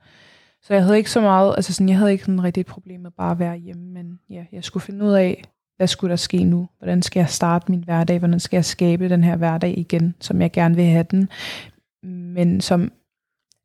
[0.63, 3.01] Så jeg havde ikke så meget, altså sådan, jeg havde ikke sådan rigtig et problem
[3.01, 5.45] med bare at være hjemme, men ja, jeg skulle finde ud af,
[5.77, 6.69] hvad skulle der ske nu?
[6.79, 8.19] Hvordan skal jeg starte min hverdag?
[8.19, 11.29] Hvordan skal jeg skabe den her hverdag igen, som jeg gerne vil have den?
[12.03, 12.93] Men som,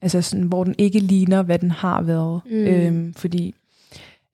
[0.02, 2.42] altså sådan, hvor den ikke ligner, hvad den har været.
[2.46, 2.52] Mm.
[2.52, 3.56] Øhm, fordi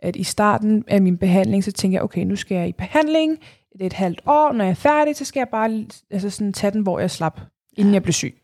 [0.01, 3.39] at i starten af min behandling, så tænkte jeg, okay, nu skal jeg i behandling,
[3.73, 6.53] det er et halvt år, når jeg er færdig, så skal jeg bare altså sådan,
[6.53, 7.39] tage den, hvor jeg slap,
[7.77, 8.37] inden jeg blev syg.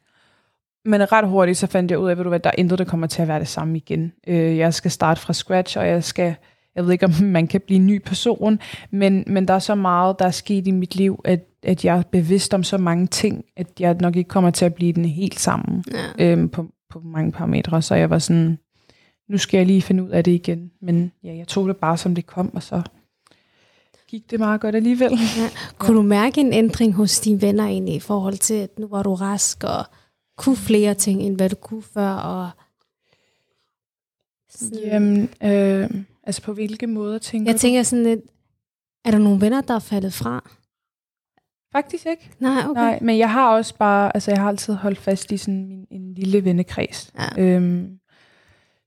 [0.86, 2.86] Men ret hurtigt, så fandt jeg ud af, ved du hvad, der er intet, der
[2.86, 4.14] kommer til at være det samme igen.
[4.28, 6.36] Øh, jeg skal starte fra scratch, og jeg skal,
[6.76, 8.60] jeg ved ikke, om man kan blive en ny person,
[8.92, 11.98] men, men der er så meget, der er sket i mit liv, at, at jeg
[11.98, 15.06] er bevidst om så mange ting, at jeg nok ikke kommer til at blive den
[15.06, 16.32] helt sammen Ja.
[16.32, 17.82] øhm, på, på mange parametre.
[17.82, 18.58] Så jeg var sådan,
[19.30, 20.72] nu skal jeg lige finde ud af det igen.
[20.82, 22.82] Men ja, jeg tog det bare, som det kom, og så
[24.08, 25.12] gik det meget godt alligevel.
[25.78, 29.04] Kunne du mærke en ændring hos dine venner egentlig i forhold til, at nu var
[29.04, 29.86] du rask og
[30.38, 32.10] kunne flere ting, end hvad du kunne før?
[32.10, 32.50] Og
[34.50, 35.90] sådan- Jamen, øh,
[36.24, 37.60] altså på hvilke måder tænker jeg du?
[37.60, 38.20] tænker sådan lidt,
[39.06, 40.50] er der nogle venner, der er faldet fra?
[41.72, 42.30] Faktisk ikke.
[42.40, 42.82] Nej, okay.
[42.82, 45.86] Nej, men jeg har også bare, altså jeg har altid holdt fast i sådan min,
[45.92, 47.12] en lille vennekreds.
[47.38, 47.42] Ja.
[47.44, 47.90] Øhm,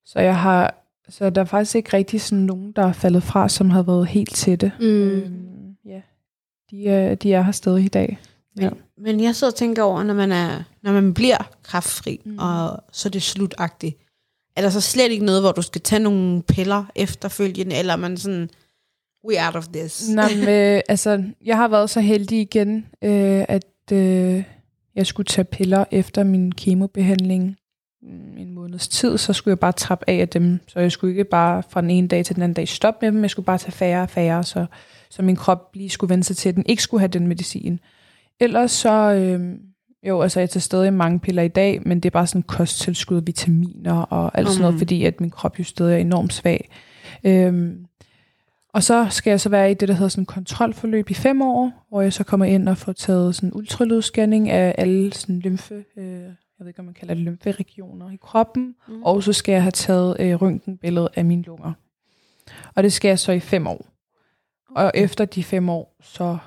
[0.04, 0.74] så jeg har,
[1.08, 4.06] så der er faktisk ikke rigtig sådan nogen, der er faldet fra, som har været
[4.08, 4.72] helt tætte.
[4.80, 4.86] Mm.
[4.86, 6.00] Øhm, ja,
[6.70, 8.18] de er, de er her stadig i dag.
[8.60, 8.70] Ja.
[8.98, 12.38] Men jeg sidder og tænker over, når man, er, når man bliver kraftfri, Mm.
[12.38, 13.96] og så er det slutagtigt,
[14.56, 17.96] er der så slet ikke noget, hvor du skal tage nogle piller efterfølgende, eller er
[17.96, 18.50] man sådan,
[19.28, 20.08] we out of this?
[20.16, 24.42] Nå, men, øh, altså, jeg har været så heldig igen, øh, at øh,
[24.94, 27.56] jeg skulle tage piller efter min kemobehandling
[28.02, 30.60] mm, en måneds tid, så skulle jeg bare trappe af af dem.
[30.68, 33.12] Så jeg skulle ikke bare fra den ene dag til den anden dag stoppe med
[33.12, 34.66] dem, jeg skulle bare tage færre og færre, så,
[35.10, 37.80] så min krop lige skulle vende sig til, at den ikke skulle have den medicin.
[38.40, 39.54] Ellers så, øh,
[40.08, 43.22] Jo, altså jeg tager stadig mange piller i dag, men det er bare sådan kosttilskud,
[43.26, 44.78] vitaminer og alt sådan noget, Mm.
[44.78, 46.70] fordi at min krop jo stadig er enormt svag.
[47.24, 47.84] Øhm,
[48.72, 51.86] og så skal jeg så være i det, der hedder sådan kontrolforløb i fem år,
[51.88, 56.22] hvor jeg så kommer ind og får taget sådan ultralydsscanning af alle sådan lymfe, øh,
[56.60, 59.02] jeg ved ikke, om man kalder det lymferegioner i kroppen, mm.
[59.02, 61.72] og så skal jeg have taget øh, røntgenbillede af mine lunger.
[62.74, 63.86] Og det skal jeg så i fem år.
[64.76, 66.38] Og efter de fem år, så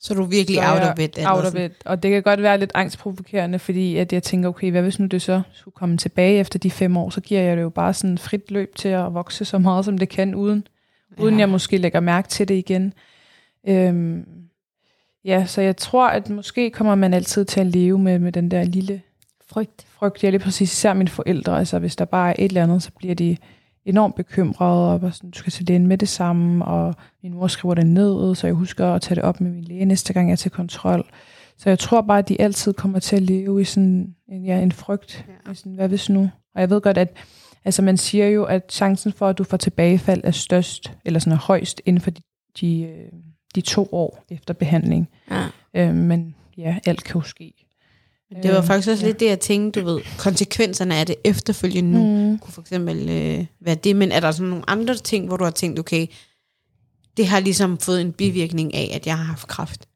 [0.00, 1.18] Så er du virkelig så out of it.
[1.26, 1.72] Out of it.
[1.84, 5.06] Og det kan godt være lidt angstprovokerende, fordi at jeg tænker, okay, hvad hvis nu
[5.06, 7.94] det så skulle komme tilbage efter de fem år, så giver jeg det jo bare
[7.94, 10.66] sådan frit løb til at vokse så meget, som det kan, uden,
[11.18, 11.22] ja.
[11.22, 12.92] uden jeg måske lægger mærke til det igen.
[13.68, 14.24] Øhm,
[15.24, 18.50] ja, så jeg tror, at måske kommer man altid til at leve med, med den
[18.50, 19.02] der lille
[19.50, 19.86] Frygt.
[19.88, 20.24] frygt.
[20.24, 21.58] Jeg lige præcis især mine forældre.
[21.58, 23.36] Altså, hvis der bare er et eller andet, så bliver de
[23.84, 27.46] enormt bekymrede, og bare sådan, du skal til lægen med det samme, og min mor
[27.46, 30.28] skriver det ned, så jeg husker at tage det op med min læge næste gang,
[30.28, 31.10] jeg er til kontrol.
[31.56, 34.60] Så jeg tror bare, at de altid kommer til at leve i sådan en, ja,
[34.60, 35.26] en frygt.
[35.46, 35.54] Ja.
[35.54, 36.30] Sådan, hvad hvis nu?
[36.54, 37.16] Og jeg ved godt, at
[37.64, 41.32] altså, man siger jo, at chancen for, at du får tilbagefald er størst, eller sådan
[41.32, 42.22] er højst, inden for de,
[42.60, 43.12] de, øh,
[43.54, 45.08] de to år efter behandling.
[45.30, 45.46] Ja.
[45.74, 47.52] Øh, men ja, alt kan jo ske.
[48.42, 49.08] Det var Øh, faktisk også ja.
[49.08, 52.38] lidt det, jeg tænkte, du ved, konsekvenserne af det efterfølgende nu, Mm.
[52.38, 55.44] kunne for eksempel øh, være det, men er der sådan nogle andre ting, hvor du
[55.44, 56.06] har tænkt, okay,
[57.16, 59.88] det har ligesom fået en bivirkning af, at jeg har haft kræft?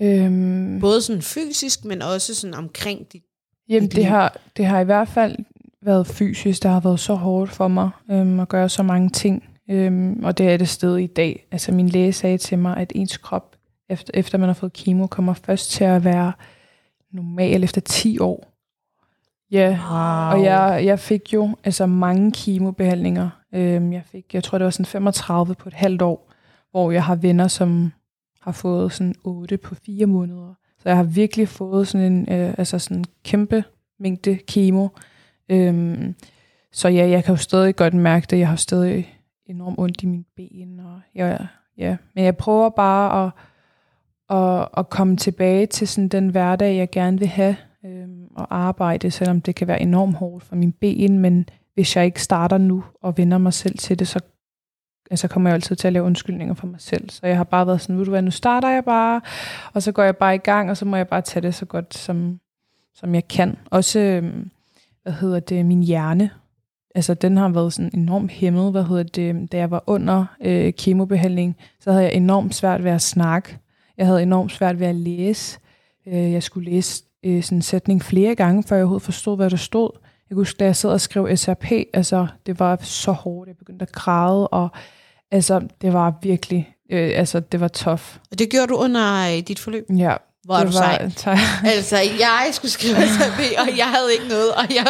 [0.00, 3.22] Øhm, Både sådan fysisk, men også sådan omkring dit
[3.68, 5.36] Jamen, dit det har, det har i hvert fald
[5.82, 6.62] været fysisk.
[6.62, 9.44] Det har været så hårdt for mig øhm, at gøre så mange ting.
[9.70, 11.46] Øhm, og det er det sted i dag.
[11.50, 13.56] Altså, min læge sagde til mig, at ens krop,
[13.88, 16.32] efter, efter man har fået kemo, kommer først til at være
[17.12, 18.46] normal efter 10 år.
[19.50, 20.38] Ja, Wow.
[20.38, 23.30] og jeg, jeg fik jo altså mange kemobehandlinger.
[23.54, 26.30] Øhm, jeg fik, jeg tror, det var sådan 35 på et halvt år,
[26.70, 27.92] hvor jeg har venner, som
[28.40, 30.54] har fået sådan 8 på fire måneder.
[30.82, 33.64] Så jeg har virkelig fået sådan en øh, altså sådan en kæmpe
[34.00, 34.88] mængde kemo.
[35.50, 36.14] Øhm,
[36.72, 38.38] så ja, jeg kan jo stadig godt mærke det.
[38.38, 39.14] Jeg har stadig
[39.46, 40.80] enormt ondt i mine ben.
[40.80, 41.46] Og jeg,
[41.78, 41.96] ja.
[42.14, 43.32] Men jeg prøver bare at,
[44.36, 47.56] at, at komme tilbage til sådan den hverdag, jeg gerne vil have.
[47.84, 51.18] Øhm, og arbejde, selvom det kan være enormt hårdt for mine ben.
[51.18, 54.20] Men hvis jeg ikke starter nu og vender mig selv til det, så
[55.10, 57.10] altså kommer jeg altid til at lave undskyldninger for mig selv.
[57.10, 59.20] Så jeg har bare været sådan, ved du hvad, nu starter jeg bare,
[59.72, 61.66] og så går jeg bare i gang, og så må jeg bare tage det så
[61.66, 62.40] godt, som,
[62.94, 63.58] som jeg kan.
[63.70, 64.50] Også, øhm,
[65.02, 66.30] hvad hedder det, min hjerne.
[66.94, 70.72] Altså, den har været sådan enormt hæmmet, hvad hedder det, da jeg var under øh,
[70.72, 73.58] kemobehandling, så havde jeg enormt svært ved at snakke.
[73.98, 75.58] Jeg havde enormt svært ved at læse.
[76.06, 79.50] Øh, jeg skulle læse øh, sådan en sætning flere gange, før jeg overhovedet forstod, hvad
[79.50, 79.90] der stod.
[80.30, 83.48] Jeg kunne huske, da jeg sad og skrev SRP, altså, det var så hårdt.
[83.48, 84.68] Jeg begyndte at græde, og
[85.30, 88.02] altså, det var virkelig, øh, altså, det var tough.
[88.30, 89.84] Og det gjorde du under øh, dit forløb?
[89.96, 91.10] Ja, Hvor er du sej.
[91.74, 94.86] Altså, jeg skulle skrive SAP, og jeg havde ikke noget, og jeg...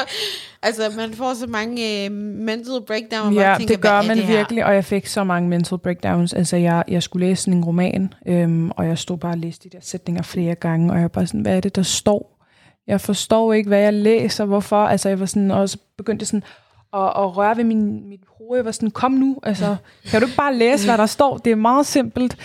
[0.62, 4.26] Altså, man får så mange øh, mental breakdown, og Ja, tænker, det gør man det
[4.26, 4.36] her?
[4.36, 6.32] virkelig, og jeg fik så mange mental breakdowns.
[6.32, 9.68] Altså, jeg, jeg skulle læse sådan en roman, øhm, og jeg stod bare og læste
[9.68, 12.36] de der sætninger flere gange, og jeg var bare sådan, hvad er det, der står?
[12.86, 14.84] Jeg forstår ikke, hvad jeg læser, hvorfor.
[14.84, 16.42] Altså, jeg var sådan, også begyndte sådan
[16.94, 18.58] at, at røre ved min, mit hoved.
[18.58, 19.76] Jeg var sådan, kom nu, altså,
[20.10, 21.36] kan du ikke bare læse, hvad der står?
[21.38, 22.36] Det er meget simpelt.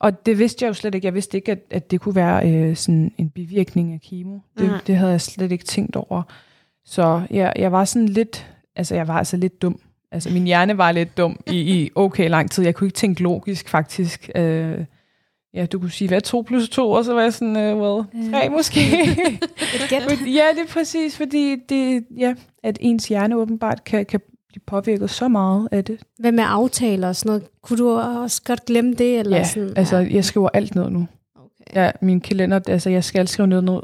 [0.00, 1.06] Og det vidste jeg jo slet ikke.
[1.06, 4.38] Jeg vidste ikke, at, at det kunne være øh, sådan en bivirkning af kemo.
[4.58, 4.78] Det, Nej.
[4.86, 6.22] det havde jeg slet ikke tænkt over.
[6.84, 8.46] Så jeg, jeg var sådan lidt,
[8.76, 9.80] altså jeg var altså lidt dum.
[10.12, 12.64] Altså min hjerne var lidt dum i, i okay lang tid.
[12.64, 14.30] Jeg kunne ikke tænke logisk faktisk.
[14.34, 14.84] Øh,
[15.54, 16.90] ja, du kunne sige, hvad er 2 plus 2?
[16.90, 18.80] Og så var jeg sådan, øh, well, 3 måske.
[19.74, 20.02] Et gæt.
[20.02, 24.20] Fordi- ja, det er præcis, fordi det, ja, at ens hjerne åbenbart kan, kan
[24.52, 25.98] blive påvirket så meget af det.
[26.18, 27.44] Hvad med aftaler og sådan noget?
[27.62, 29.18] Kunne du også godt glemme det?
[29.18, 29.72] Eller Ja, sådan?
[29.76, 31.06] altså jeg skriver alt ned nu.
[31.36, 31.74] Okay.
[31.84, 33.80] Ja, min kalender, altså jeg skal skrive ned, ned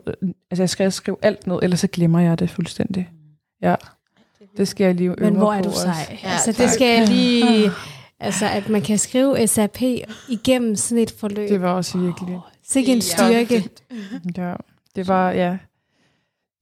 [0.50, 3.08] altså jeg skal skrive alt ned, ellers så glemmer jeg det fuldstændig.
[3.62, 3.74] Ja,
[4.56, 5.80] det skal jeg lige øve Men hvor er du også.
[5.80, 6.18] sej.
[6.24, 6.62] Ja, altså, tak.
[6.62, 7.70] det skal jeg lige...
[8.20, 9.82] Altså, at man kan skrive SAP
[10.28, 11.48] igennem sådan et forløb.
[11.48, 12.38] Det var også virkelig.
[12.68, 13.70] Sikke en styrke.
[14.36, 14.54] Ja,
[14.96, 15.56] det var, ja.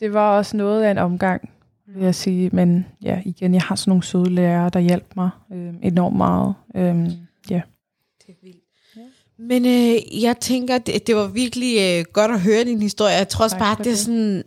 [0.01, 1.51] Det var også noget af en omgang,
[1.95, 2.51] vil jeg sige.
[2.53, 6.55] Men ja, igen, jeg har sådan nogle søde lærere, der hjalp mig øh, enormt meget.
[6.77, 7.05] Øh,
[7.51, 7.61] ja.
[8.27, 8.61] Det er vildt.
[9.39, 13.15] Men øh, jeg tænker, det, det var virkelig øh, godt at høre din historie.
[13.15, 14.43] Jeg tror også bare, det er sådan...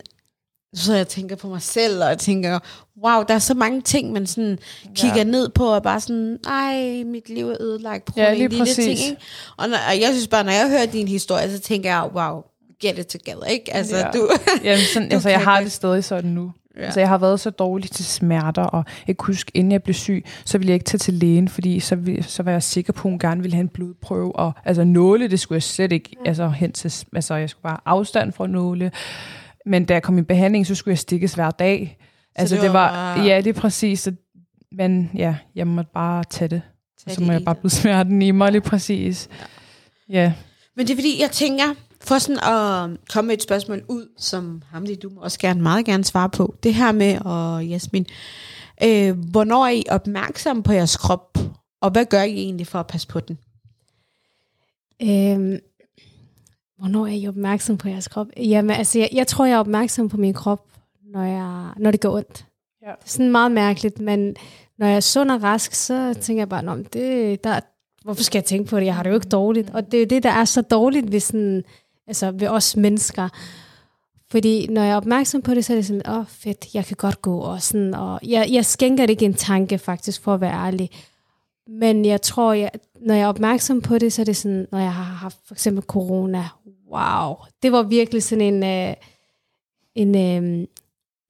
[0.74, 2.58] Så jeg tænker på mig selv, og jeg tænker,
[3.04, 4.58] wow, der er så mange ting, man sådan
[4.94, 5.24] kigger Ja.
[5.24, 8.74] ned på, og bare sådan, ej, mit liv er ødelagt på Ja, en lille præcis.
[8.84, 9.10] ting.
[9.10, 9.22] Ikke?
[9.56, 12.42] Og, når, og jeg synes bare, når jeg hører din historie, så tænker jeg, wow,
[12.80, 13.74] get it together, ikke?
[13.74, 14.10] Altså, Ja.
[14.14, 14.28] du...
[14.64, 16.52] Jamen, sådan, Du altså, jeg har det stadig sådan nu.
[16.78, 16.84] Ja.
[16.84, 19.94] Altså, jeg har været så dårlig til smerter, og jeg kunne huske, inden jeg blev
[19.94, 23.08] syg, så ville jeg ikke tage til lægen, fordi så, så var jeg sikker på,
[23.08, 24.36] at hun gerne ville have en blodprøve.
[24.36, 27.06] Og altså, nåle, det skulle jeg slet ikke altså, hen til.
[27.14, 28.92] Altså, jeg skulle bare afstand fra nåle.
[29.66, 31.98] Men da jeg kom i behandling, så skulle jeg stikkes hver dag.
[32.34, 33.24] Altså, det, det var, bare...
[33.24, 34.00] ja, det er præcis.
[34.00, 34.12] Så,
[34.72, 36.62] men ja, jeg måtte bare tage det.
[37.04, 39.28] Tage så må jeg bare blive smerten i mig, lige præcis.
[40.08, 40.22] Ja.
[40.22, 40.32] ja.
[40.76, 41.64] Men det er fordi, jeg tænker,
[42.00, 45.84] for sådan at komme med et spørgsmål ud, som Hamdi, du må også gerne, meget
[45.84, 46.54] gerne svare på.
[46.62, 48.06] Det her med, og Jasmin,
[48.84, 51.38] øh, hvornår er I opmærksom på jeres krop,
[51.80, 53.38] og hvad gør I egentlig for at passe på den?
[55.02, 55.58] Øhm,
[56.78, 58.26] hvornår er I opmærksom på jeres krop?
[58.36, 60.66] Jamen, altså, jeg, jeg tror, jeg er opmærksom på min krop,
[61.12, 62.46] når, jeg, når det går ondt.
[62.82, 62.86] Ja.
[62.86, 64.36] Det er sådan meget mærkeligt, men
[64.78, 67.60] når jeg er sund og rask, så tænker jeg bare, det, der,
[68.04, 68.86] hvorfor skal jeg tænke på det?
[68.86, 69.70] Jeg har det jo ikke dårligt.
[69.70, 71.64] Og det er jo det, der er så dårligt ved, sådan,
[72.08, 73.28] altså ved os mennesker.
[74.30, 76.84] Fordi når jeg er opmærksom på det, så er det sådan, åh oh, fedt, jeg
[76.84, 77.38] kan godt gå.
[77.40, 80.90] Og, sådan, og jeg, jeg skænker det ikke en tanke faktisk, for at være ærlig.
[81.66, 84.78] Men jeg tror, jeg, når jeg er opmærksom på det, så er det sådan, når
[84.78, 86.48] jeg har haft for eksempel corona,
[86.92, 88.94] wow, det var virkelig sådan en, øh,
[89.94, 90.66] en, øh,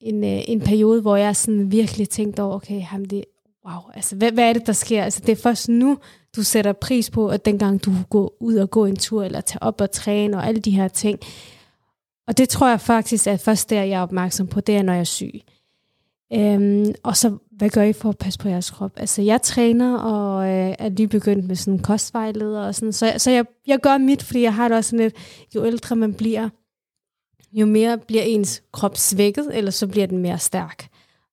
[0.01, 3.25] en, øh, en periode, hvor jeg sådan virkelig tænkte over, okay, ham det,
[3.69, 5.05] wow, altså hvad, hvad er det, der sker?
[5.05, 5.99] Altså det er først nu,
[6.37, 9.63] du sætter pris på, at dengang du går ud og gå en tur, eller tage
[9.63, 11.19] op og træne, og alle de her ting.
[12.27, 14.93] Og det tror jeg faktisk at først der, jeg er opmærksom på, det er, når
[14.93, 15.41] jeg er syg.
[16.33, 18.93] Øhm, og så, hvad gør I for at passe på jeres krop?
[18.97, 22.93] Altså, jeg træner, og øh, er lige begyndt med sådan en kostvejleder og sådan.
[22.93, 25.15] Så, så jeg, jeg gør mit, fordi jeg har det også sådan lidt,
[25.55, 26.49] jo ældre man bliver,
[27.53, 30.88] jo mere bliver ens krop svækket, eller så bliver den mere stærk.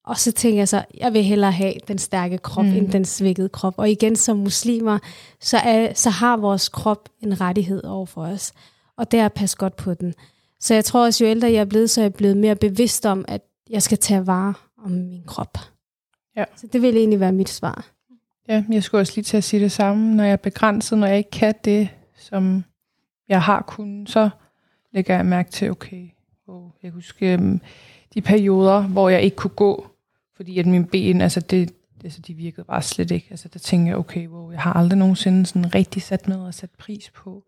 [0.05, 2.71] Og så tænker jeg så, jeg vil hellere have den stærke krop, mm.
[2.71, 3.73] end den svækkede krop.
[3.77, 4.99] Og igen, som muslimer,
[5.39, 8.53] så, er, så har vores krop en rettighed over for os.
[8.97, 10.13] Og det er at passe godt på den.
[10.59, 13.05] Så jeg tror også, jo ældre jeg er blevet, så er jeg blevet mere bevidst
[13.05, 14.53] om, at jeg skal tage vare
[14.85, 15.57] om min krop.
[16.35, 16.43] Ja.
[16.55, 17.85] Så det vil egentlig være mit svar.
[18.47, 20.15] Ja, jeg skulle også lige til at sige det samme.
[20.15, 22.63] Når jeg er begrænset, når jeg ikke kan det, som
[23.29, 24.29] jeg har kunnet, så
[24.93, 26.09] lægger jeg mærke til, okay,
[26.47, 27.61] oh, jeg husker um,
[28.13, 29.87] de perioder, hvor jeg ikke kunne gå,
[30.35, 31.71] fordi at mine ben, altså det,
[32.03, 33.27] altså de virkede bare slet ikke.
[33.29, 36.53] Altså der tænkte jeg, okay, wow, jeg har aldrig nogensinde sådan rigtig sat med og
[36.53, 37.43] sat pris på,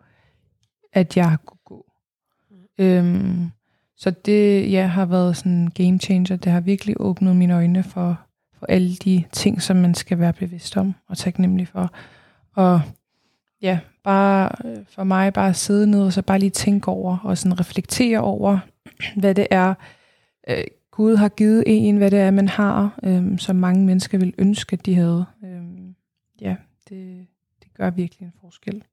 [0.93, 1.85] at jeg kunne gå.
[2.49, 2.85] Mm.
[2.85, 3.51] Øhm,
[3.97, 6.35] så det ja, har været sådan en game changer.
[6.35, 8.19] Det har virkelig åbnet mine øjne for,
[8.59, 11.93] for alle de ting, som man skal være bevidst om og taknemmelig for.
[12.55, 12.81] Og
[13.61, 17.17] ja, bare øh, for mig bare at sidde ned og så bare lige tænke over
[17.23, 18.59] og sådan reflektere over,
[19.19, 19.73] hvad det er,
[20.49, 20.63] øh,
[20.97, 24.73] Gud har givet en, hvad det er, man har, øh, som mange mennesker vil ønske,
[24.73, 25.25] at de havde.
[25.43, 25.61] Øh,
[26.41, 26.55] ja,
[26.89, 27.27] det,
[27.63, 28.83] det gør virkelig en forskel.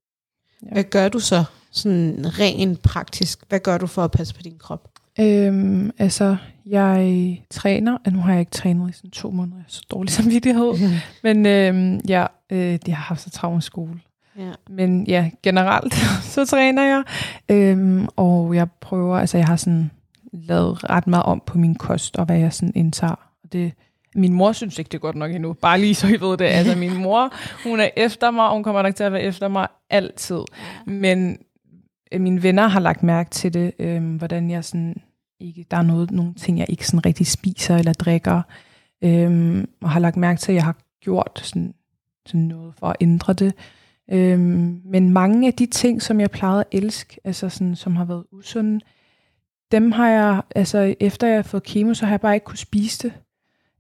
[0.63, 0.73] Ja.
[0.73, 3.39] Hvad gør du så, sådan rent praktisk?
[3.49, 4.89] Hvad gør du for at passe på din krop?
[5.21, 6.37] Øhm, altså,
[6.67, 9.87] jeg træner, og nu har jeg ikke trænet i sådan to måneder, jeg er så
[9.91, 10.73] dårlig samvittighed,
[11.25, 14.01] men øhm, ja, øh, de har haft så travlt skole.
[14.39, 14.53] Ja.
[14.71, 15.95] Men ja, generelt,
[16.35, 17.03] så træner jeg,
[17.49, 19.91] øhm, og jeg prøver, altså jeg har sådan
[20.35, 23.31] lavet ret meget om på min kost, og hvad jeg sådan indtager.
[23.45, 23.73] Og det,
[24.15, 25.53] min mor synes ikke, det er godt nok endnu.
[25.53, 26.45] Bare lige så I ved det.
[26.45, 27.33] Altså, min mor,
[27.69, 30.41] hun er efter mig, og hun kommer nok til at være efter mig altid.
[30.87, 31.39] Men
[32.13, 34.97] øh, mine venner har lagt mærke til det, øh, hvordan jeg sådan
[35.41, 38.43] ikke, der er noget, nogle ting, jeg ikke sådan rigtig spiser eller drikker,
[39.05, 41.75] øh, og har lagt mærke til, at jeg har gjort sådan,
[42.27, 43.55] sådan noget for at ændre det.
[44.13, 44.39] Øh,
[44.85, 48.25] men mange af de ting, som jeg plejede at elske, altså sådan, som har været
[48.33, 48.81] usunde,
[49.75, 52.59] dem har jeg, altså efter jeg har fået kemo, så har jeg bare ikke kunne
[52.59, 53.13] spise det.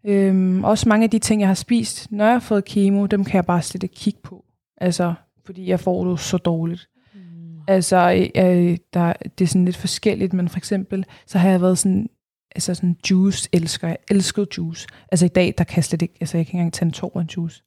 [0.05, 3.25] Øhm, også mange af de ting, jeg har spist, når jeg har fået kemo, dem
[3.25, 4.45] kan jeg bare slet ikke kigge på.
[4.77, 5.15] Altså,
[5.45, 6.89] fordi jeg får det så dårligt.
[7.15, 7.21] Mm.
[7.69, 11.79] Altså, øh, der, det er sådan lidt forskelligt, men for eksempel, så har jeg været
[11.79, 12.11] sådan,
[12.55, 13.89] altså sådan juice elsker.
[13.89, 14.89] Jeg elskede juice.
[15.13, 16.93] Altså i dag, der kan jeg slet ikke, altså jeg kan ikke engang tage en
[16.93, 17.63] tår en juice.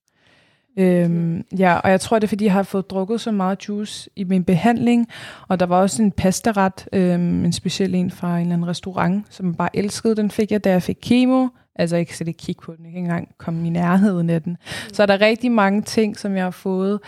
[0.77, 4.09] Øhm, ja, og jeg tror, det er, fordi jeg har fået drukket så meget juice
[4.15, 5.07] i min behandling,
[5.47, 9.25] og der var også en pastaret, øhm, en speciel en fra en eller anden restaurant,
[9.29, 10.15] som jeg bare elskede.
[10.15, 11.47] Den fik jeg, da jeg fik kemo.
[11.75, 12.85] Altså, jeg kan slet ikke kigge på den.
[12.85, 14.51] Jeg kan ikke engang komme i nærheden af den.
[14.51, 14.93] Mm.
[14.93, 16.99] Så er der rigtig mange ting, som jeg har fået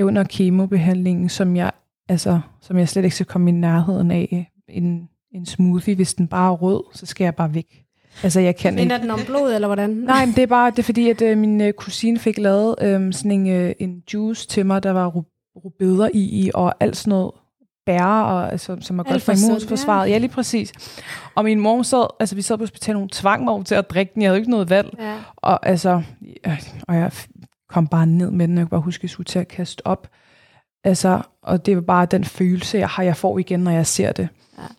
[0.00, 1.72] under kemobehandlingen, som jeg,
[2.08, 4.50] altså, som jeg slet ikke skal komme i nærheden af.
[4.68, 7.85] En, en smoothie, hvis den bare er rød, så skal jeg bare væk.
[8.22, 9.90] Altså, jeg kan Minder den om blod, eller hvordan?
[10.12, 12.74] Nej, men det er bare det er fordi, at øh, min øh, kusine fik lavet
[12.80, 15.24] øh, sådan en, øh, en juice til mig, der var
[15.56, 17.30] rubeder i, og alt sådan noget
[17.86, 20.06] bær, og, altså, som er godt for immunforsvaret.
[20.06, 20.12] Ja.
[20.12, 20.72] ja, lige præcis.
[21.34, 24.12] Og min mor sad, altså vi sad på hospitalet, hun tvang mig til at drikke
[24.14, 24.94] den, jeg havde ikke noget valg.
[24.98, 25.16] Ja.
[25.36, 26.02] Og altså,
[26.46, 26.56] ja,
[26.88, 27.12] og jeg
[27.68, 29.86] kom bare ned med den, jeg kunne bare huske, at jeg skulle til at kaste
[29.86, 30.08] op.
[30.84, 34.12] Altså, og det var bare den følelse, jeg har, jeg får igen, når jeg ser
[34.12, 34.28] det.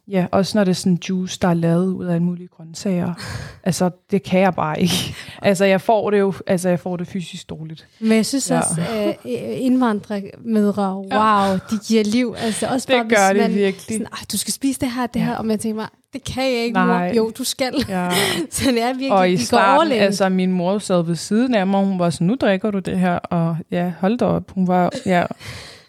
[0.07, 3.13] Ja, også når det er sådan juice, der er lavet ud af alle mulige grøntsager.
[3.63, 5.15] altså, det kan jeg bare ikke.
[5.41, 7.87] Altså, jeg får det jo altså, jeg får det fysisk dårligt.
[7.99, 8.59] Men jeg synes Ja.
[8.59, 9.15] også, at
[9.59, 12.35] indvandrermødre, wow, de giver liv.
[12.37, 13.95] Altså også Det bare, gør hvis man, virkelig.
[13.97, 15.25] Sådan, "Ej, du skal spise det her, det Ja.
[15.25, 15.35] her.
[15.35, 17.07] Og man tænker mig, det kan jeg ikke, Nej.
[17.07, 17.15] mor.
[17.15, 17.73] Jo, du skal.
[17.89, 18.09] Ja.
[18.51, 21.79] Så det er virkelig, Og i starten, altså min mor sad ved siden af mig,
[21.79, 24.51] og hun var sådan, nu drikker du det her, og ja, hold da op.
[24.51, 25.25] Hun var, ja,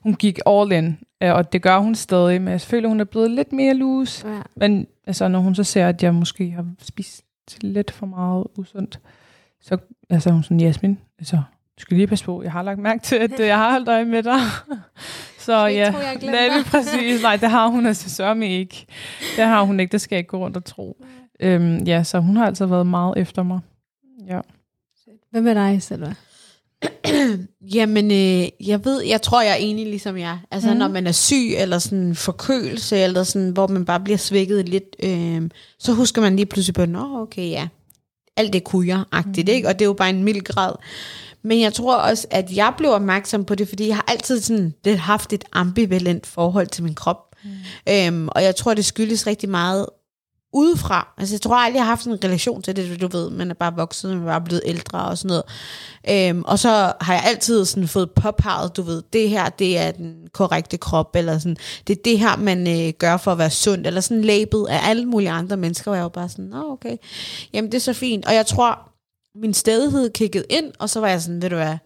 [0.02, 3.04] hun gik all in, ja, og det gør hun stadig, men jeg føler, hun er
[3.04, 4.28] blevet lidt mere loose.
[4.28, 4.40] Ja.
[4.56, 7.24] Men altså, når hun så ser, at jeg måske har spist
[7.60, 9.00] lidt for meget usundt,
[9.60, 9.78] så
[10.10, 11.36] altså, hun sådan, Jasmin, altså,
[11.78, 13.88] du skal lige passe på, jeg har lagt mærke til, at øh, jeg har holdt
[13.88, 14.40] øje med dig.
[15.46, 17.22] så Jeg ja, tror, jeg det præcis.
[17.22, 18.86] Nej, det har hun altså sørme ikke.
[19.36, 21.04] Det har hun ikke, det skal jeg ikke gå rundt og tro.
[21.40, 23.60] Øhm, ja, så hun har altså været meget efter mig.
[24.26, 24.40] Ja.
[25.30, 26.14] Hvad med dig, Selva?
[27.74, 30.38] Jamen, øh, jeg ved, jeg tror, jeg er enig ligesom jeg.
[30.50, 30.76] Altså, mm.
[30.76, 34.96] når man er syg, eller sådan forkølelse, eller sådan, hvor man bare bliver svækket lidt,
[35.02, 35.42] øh,
[35.78, 37.68] så husker man lige pludselig på, nå, okay, ja,
[38.36, 39.54] alt det kunne jeg-agtigt, mm.
[39.54, 39.68] ikke?
[39.68, 40.72] Og det er jo bare en mild grad.
[41.42, 44.74] Men jeg tror også, at jeg blev opmærksom på det, fordi jeg har altid sådan
[44.84, 47.36] lidt haft et ambivalent forhold til min krop.
[47.44, 47.50] Mm.
[47.88, 49.86] Øhm, og jeg tror, det skyldes rigtig meget
[50.52, 51.14] udefra.
[51.18, 53.30] Altså, jeg tror aldrig, jeg har haft en relation til det, du ved.
[53.30, 55.42] Man er bare vokset, man er bare blevet ældre og sådan noget.
[56.10, 59.90] Øhm, og så har jeg altid sådan fået påpeget, du ved, det her, det er
[59.90, 63.50] den korrekte krop, eller sådan, det er det her, man øh, gør for at være
[63.50, 66.72] sund, eller sådan labet af alle mulige andre mennesker, og jeg var bare sådan, nå
[66.72, 66.96] okay,
[67.52, 68.26] jamen det er så fint.
[68.26, 68.92] Og jeg tror,
[69.40, 71.76] min stedighed kiggede ind, og så var jeg sådan, ved du hvad,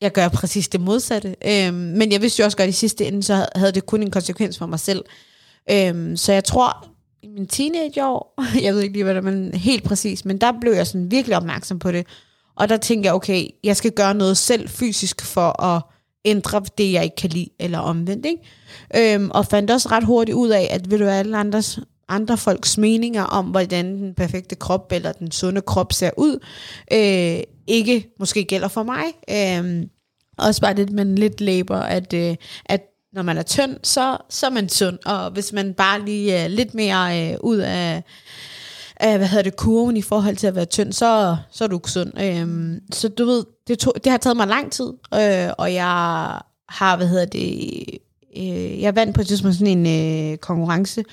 [0.00, 1.36] jeg gør præcis det modsatte.
[1.46, 4.02] Øhm, men jeg vidste jo også godt, at i sidste ende, så havde det kun
[4.02, 5.04] en konsekvens for mig selv.
[5.70, 6.93] Øhm, så jeg tror,
[7.24, 10.52] i min teenageår, jeg ved ikke lige, hvad det er, men helt præcis, men der
[10.60, 12.06] blev jeg sådan virkelig opmærksom på det.
[12.56, 15.82] Og der tænkte jeg, okay, jeg skal gøre noget selv fysisk for at
[16.24, 18.26] ændre det, jeg ikke kan lide, eller omvendt.
[18.26, 19.14] Ikke?
[19.14, 22.78] Øhm, og fandt også ret hurtigt ud af, at ved du alle andres, andre folks
[22.78, 26.38] meninger om, hvordan den perfekte krop, eller den sunde krop ser ud,
[26.92, 29.04] øh, ikke måske gælder for mig.
[29.30, 29.88] Øhm,
[30.38, 32.80] også bare det, man lidt læber, at, øh, at
[33.14, 34.98] når man er tynd, så, så er man sund.
[35.06, 38.02] Og hvis man bare lige er lidt mere øh, ud af,
[38.96, 41.76] af, hvad hedder det, kurven i forhold til at være tynd, så, så er du
[41.76, 42.20] ikke sund.
[42.20, 46.40] Øhm, så du ved, det, tog, det har taget mig lang tid, øh, og jeg
[46.68, 47.70] har, hvad hedder det,
[48.36, 51.04] øh, jeg vandt på et tidspunkt sådan en øh, konkurrence,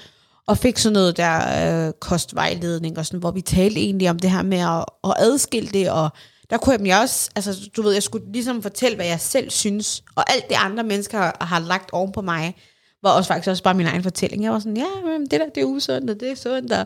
[0.47, 4.31] og fik sådan noget der øh, kostvejledning, og sådan, hvor vi talte egentlig om det
[4.31, 6.09] her med at, at adskille det, og
[6.51, 10.03] der kunne jeg også, altså du ved, jeg skulle ligesom fortælle, hvad jeg selv synes,
[10.15, 12.55] og alt det andre mennesker har, har lagt oven på mig,
[13.03, 14.43] var også faktisk også bare min egen fortælling.
[14.43, 14.87] Jeg var sådan, ja,
[15.31, 16.71] det der, det er usundt, og det er sundt.
[16.71, 16.85] Og,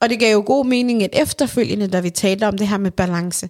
[0.00, 2.90] og det gav jo god mening, at efterfølgende, da vi talte om det her med
[2.90, 3.48] balance,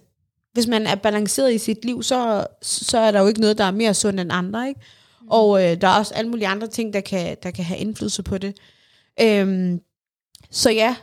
[0.53, 3.63] hvis man er balanceret i sit liv, så, så er der jo ikke noget, der
[3.63, 4.81] er mere sundt end andre, ikke?
[5.29, 8.23] Og øh, der er også alle mulige andre ting, der kan, der kan have indflydelse
[8.23, 8.57] på det.
[9.21, 9.79] Øhm,
[10.51, 10.95] så ja,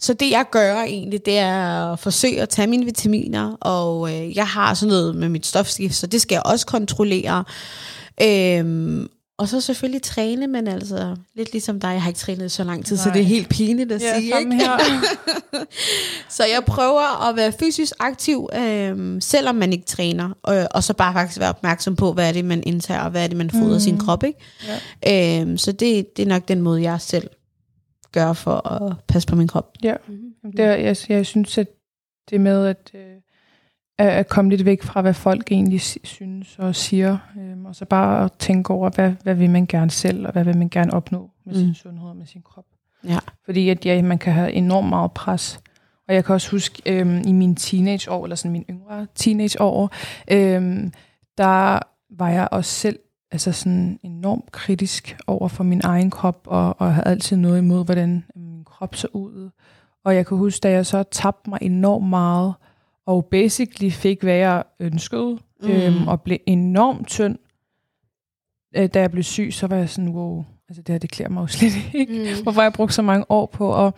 [0.00, 4.36] så det jeg gør egentlig, det er at forsøge at tage mine vitaminer, og øh,
[4.36, 7.44] jeg har sådan noget med mit stofskift, så det skal jeg også kontrollere.
[8.22, 12.64] Øhm, og så selvfølgelig træne, men altså lidt ligesom dig, jeg har ikke trænet så
[12.64, 13.04] lang tid, Nej.
[13.04, 14.38] så det er helt pinligt at Ja, sige.
[14.38, 14.54] Ikke?
[14.54, 14.78] her.
[16.28, 20.94] Så jeg prøver at være fysisk aktiv, øhm, selvom man ikke træner, og, og så
[20.94, 23.50] bare faktisk være opmærksom på, hvad er det, man indtager, og hvad er det, man
[23.50, 23.80] fodrer mm.
[23.80, 24.24] sin krop.
[24.24, 24.38] Ikke?
[25.06, 25.40] Ja.
[25.42, 27.30] Øhm, så det, det er nok den måde, jeg selv
[28.20, 29.72] gør for at passe på min krop.
[29.82, 29.94] Ja,
[30.42, 31.66] det, er- jeg, jeg synes, at
[32.30, 33.16] det med at, øh,
[33.98, 38.24] at komme lidt væk fra, hvad folk egentlig synes og siger, øh, og så bare
[38.24, 41.30] at tænke over, hvad, hvad vil man gerne selv, og hvad vil man gerne opnå
[41.46, 41.60] med mm.
[41.60, 42.64] sin sundhed og med sin krop.
[43.04, 43.18] Ja.
[43.44, 45.60] Fordi at ja, man kan have enormt meget pres.
[46.08, 49.90] Og jeg kan også huske øhm, i mine teenageår, eller sådan mine yngre teenageår,
[50.30, 50.92] øhm,
[51.38, 51.78] der
[52.10, 52.98] var jeg også selv
[53.30, 57.84] altså sådan enormt kritisk over for min egen krop, og, og havde altid noget imod,
[57.84, 59.50] hvordan min krop så ud.
[60.04, 62.54] Og jeg kan huske, da jeg så tabte mig enormt meget,
[63.06, 65.70] og basically fik, hvad jeg ønskede, mm.
[65.70, 67.38] øhm, og blev enormt tynd,
[68.76, 71.30] øh, da jeg blev syg, så var jeg sådan, wow, altså det her, det klæder
[71.30, 72.12] mig jo slet ikke.
[72.12, 72.42] Mm.
[72.42, 73.94] Hvorfor har jeg brugt så mange år på at,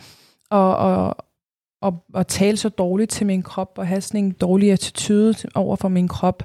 [0.51, 1.15] at, at,
[1.83, 5.77] at, at tale så dårligt til min krop, og have sådan en dårlig attitude over
[5.77, 6.43] for min krop.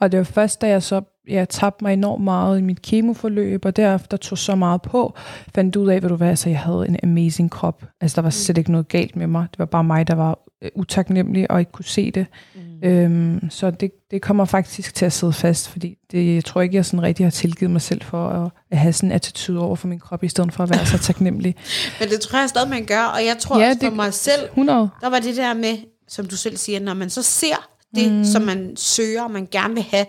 [0.00, 3.64] Og det var først, da jeg så jeg tabte mig enormt meget i mit kemoforløb,
[3.64, 5.14] og derefter tog så meget på,
[5.54, 7.84] fandt ud af, hvad du hvad, altså jeg havde en amazing krop.
[8.00, 9.46] Altså der var slet ikke noget galt med mig.
[9.50, 12.26] Det var bare mig, der var øh, utaknemmelig og ikke kunne se det.
[12.54, 12.88] Mm.
[12.88, 16.76] Øhm, så det, det kommer faktisk til at sidde fast, fordi det, jeg tror ikke,
[16.76, 19.76] jeg sådan rigtig har tilgivet mig selv for at, at have sådan en attitude over
[19.76, 21.54] for min krop, i stedet for at være så taknemmelig.
[22.00, 23.96] Men det tror jeg stadig, man gør, og jeg tror Ja, ja, også for det-
[23.96, 24.88] mig selv, 100.
[25.00, 25.76] der var det der med,
[26.08, 28.24] som du selv siger, når man så ser det, mm.
[28.24, 30.06] som man søger, og man gerne vil have,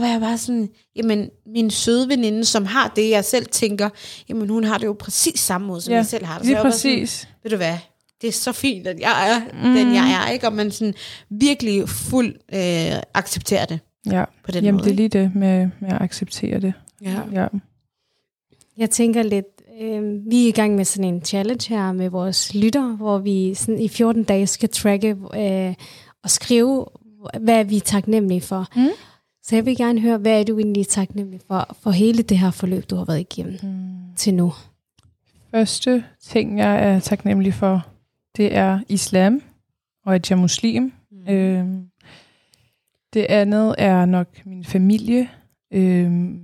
[0.00, 3.88] der var jeg bare sådan, jamen, min søde veninde, som har det, jeg selv tænker,
[4.28, 6.46] jamen, hun har det jo præcis samme måde, som Ja, jeg selv har det.
[6.46, 7.28] Lige jeg var bare sådan, præcis.
[7.42, 7.76] ved du hvad,
[8.20, 9.74] det er så fint, at jeg er mm.
[9.74, 10.46] den, jeg er, ikke?
[10.46, 10.94] Og man sådan
[11.30, 13.78] virkelig fuld øh, accepterer det
[14.10, 14.24] Ja.
[14.44, 14.84] på den Jamen, måde.
[14.84, 16.72] det er lige det med, med at acceptere det.
[17.02, 17.20] Ja.
[17.32, 17.46] Ja.
[18.76, 19.46] Jeg tænker lidt,
[19.80, 23.54] øh, vi er i gang med sådan en challenge her med vores lytter, hvor vi
[23.54, 25.74] sådan i 14 dage skal tracke øh,
[26.24, 26.86] og skrive,
[27.40, 28.66] hvad vi er taknemmelige for.
[28.76, 28.88] Mm.
[29.48, 32.50] Så jeg vil gerne høre, hvad er du egentlig taknemmelig for, for hele det her
[32.50, 34.14] forløb, du har været igennem Mm.
[34.16, 34.52] til nu?
[35.50, 37.86] Første ting, jeg er taknemmelig for,
[38.36, 39.42] det er islam,
[40.06, 40.92] og at jeg er muslim.
[41.10, 41.28] Mm.
[41.32, 41.88] Øhm,
[43.14, 45.28] det andet er nok min familie.
[45.70, 46.40] Øhm,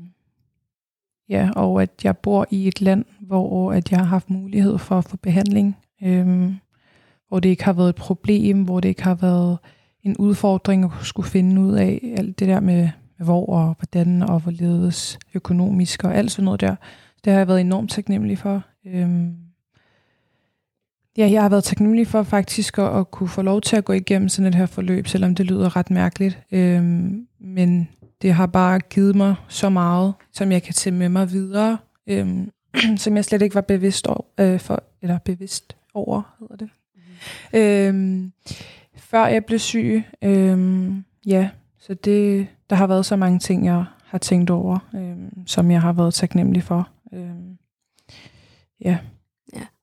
[1.29, 4.99] ja, og at jeg bor i et land, hvor at jeg har haft mulighed for
[4.99, 5.77] at få behandling.
[6.03, 6.55] Øhm,
[7.29, 9.59] hvor det ikke har været et problem, hvor det ikke har været
[10.05, 12.89] en udfordring at skulle finde ud af alt det der med,
[13.19, 16.77] med hvor og hvordan og hvorledes økonomisk og alt sådan noget der.
[17.25, 18.63] Det har jeg været enormt taknemmelig for.
[18.87, 19.35] Øhm,
[21.17, 23.93] ja, jeg har været taknemmelig for faktisk at, at kunne få lov til at gå
[23.93, 26.39] igennem sådan et her forløb, selvom det lyder ret mærkeligt.
[26.53, 27.89] Øhm, men
[28.23, 32.51] det har bare givet mig så meget, som jeg kan tage med mig videre, øhm,
[32.97, 36.69] som jeg slet ikke var bevidst over, øh, for, eller bevidst over, hedder det.
[37.53, 37.59] Mm.
[37.59, 38.33] Øhm,
[39.15, 43.85] før jeg blev syg, øhm, ja, så det, der har været så mange ting, jeg
[44.05, 46.89] har tænkt over, øhm, som jeg har været taknemmelig for.
[47.13, 47.59] Øhm,
[48.81, 48.99] ja,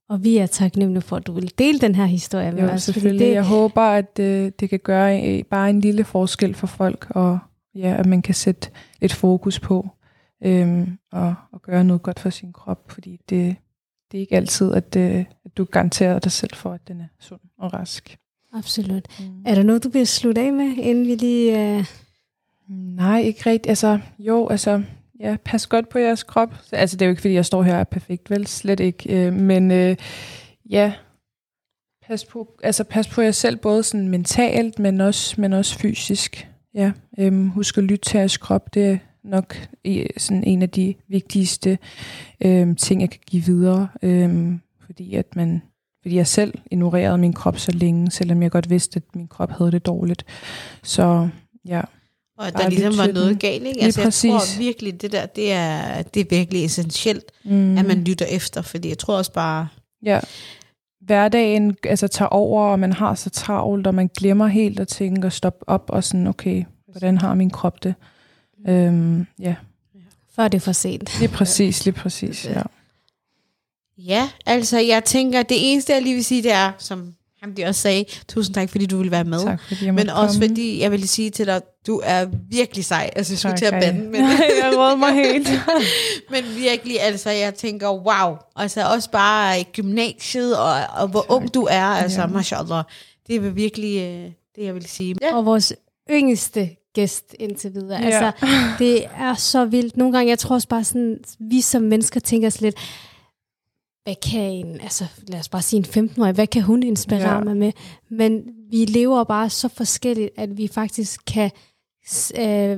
[0.09, 2.83] Og vi er taknemmelige for, at du vil dele den her historie med jo, os.
[2.83, 3.27] selvfølgelig.
[3.27, 7.07] Det, Jeg håber, at øh, det kan gøre øh, bare en lille forskel for folk,
[7.09, 7.39] og
[7.75, 8.69] ja, at man kan sætte
[9.01, 9.89] lidt fokus på
[10.43, 13.55] øhm, og, og gøre noget godt for sin krop, fordi det,
[14.11, 17.07] det er ikke altid, at, øh, at du garanterer dig selv for, at den er
[17.19, 18.17] sund og rask.
[18.53, 19.07] Absolut.
[19.19, 19.25] Mm.
[19.45, 21.77] Er der noget, du vil slutte af med, inden vi lige...
[21.77, 21.85] Øh...
[22.69, 23.69] Nej, ikke rigtigt.
[23.69, 24.83] Altså, jo, altså,
[25.19, 26.53] ja, pas godt på jeres krop.
[26.71, 28.47] Altså, det er jo ikke, fordi jeg står her og er perfekt, vel?
[28.47, 29.27] Slet ikke.
[29.27, 29.95] Øh, men øh,
[30.69, 30.93] ja,
[32.07, 36.47] pas på, altså, pas på jer selv, både sådan mentalt, men også, men også fysisk.
[36.73, 38.73] Ja, øhm, husk at lytte til jeres krop.
[38.73, 41.77] Det er nok i- sådan en af de vigtigste
[42.45, 43.87] øhm, ting, jeg kan give videre.
[44.01, 45.61] Øhm, fordi at man
[46.01, 49.51] fordi jeg selv ignorerede min krop så længe, selvom jeg godt vidste, at min krop
[49.51, 50.25] havde det dårligt.
[50.83, 51.29] Så
[51.67, 51.81] ja,
[52.37, 53.37] Og at der ligesom var noget den.
[53.37, 53.81] galt, ikke?
[53.81, 57.77] Altså, jeg tror virkelig, det der, det er, det er virkelig essentielt, mm.
[57.77, 59.67] at man lytter efter, fordi jeg tror også bare,
[60.05, 60.19] Ja.
[61.01, 65.27] Hverdagen altså, tager over, og man har så travlt, og man glemmer helt at tænke
[65.27, 67.95] og stoppe op og sådan, okay, hvordan har min krop det?
[68.67, 69.55] Øhm, ja,
[70.35, 71.19] Før det er for sent.
[71.19, 72.61] lige præcis, lige præcis, ja.
[74.07, 77.63] Ja, altså jeg tænker, det eneste, jeg lige vil sige, det er, som ham de
[77.65, 79.43] også sagde, tusind tak, fordi du ville være med.
[79.43, 80.47] Tak fordi jeg Men også komme.
[80.47, 83.09] fordi, jeg vil sige til dig, du er virkelig sej.
[83.15, 85.49] Altså, jeg skulle Tak, til at bande, men, jeg råder mig helt.
[86.31, 88.35] men virkelig, altså, jeg tænker, wow.
[88.55, 91.31] Altså, også bare i gymnasiet, og, og hvor Tak.
[91.31, 92.27] ung du er, altså, Ja.
[92.27, 92.83] mashallah.
[93.27, 95.15] Det er virkelig øh, det, jeg vil sige.
[95.21, 95.35] Ja.
[95.35, 95.73] Og vores
[96.11, 97.99] yngste gæst indtil videre.
[98.01, 98.05] Ja.
[98.05, 98.31] Altså,
[98.79, 99.97] det er så vildt.
[99.97, 102.75] Nogle gange, jeg tror også bare sådan, vi som mennesker tænker os lidt,
[104.03, 107.43] hvad kan en, altså lad os bare sige en 15-årig, hvad kan hun inspirere Ja.
[107.43, 107.71] mig med?
[108.09, 111.51] Men vi lever bare så forskelligt, at vi faktisk kan
[112.39, 112.77] øh,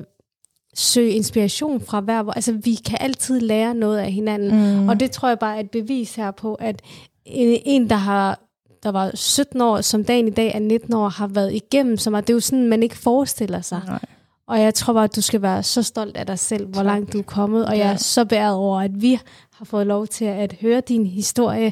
[0.76, 4.80] søge inspiration fra hver, altså vi kan altid lære noget af hinanden.
[4.82, 4.90] Mm.
[4.90, 6.82] Og det tror jeg bare er et bevis her på, at
[7.26, 8.40] en, en der har
[8.84, 12.10] der var 17 år, som dagen i dag er 19 år, har været igennem så
[12.10, 12.28] meget.
[12.28, 13.82] Det er jo sådan, man ikke forestiller sig.
[13.88, 14.00] Nej.
[14.48, 16.86] Og jeg tror bare, at du skal være så stolt af dig selv, hvor Tak.
[16.86, 17.66] langt du er kommet.
[17.66, 17.92] Og jeg Ja.
[17.94, 19.20] er så beæret over, at vi
[19.64, 21.72] har fået lov til at høre din historie,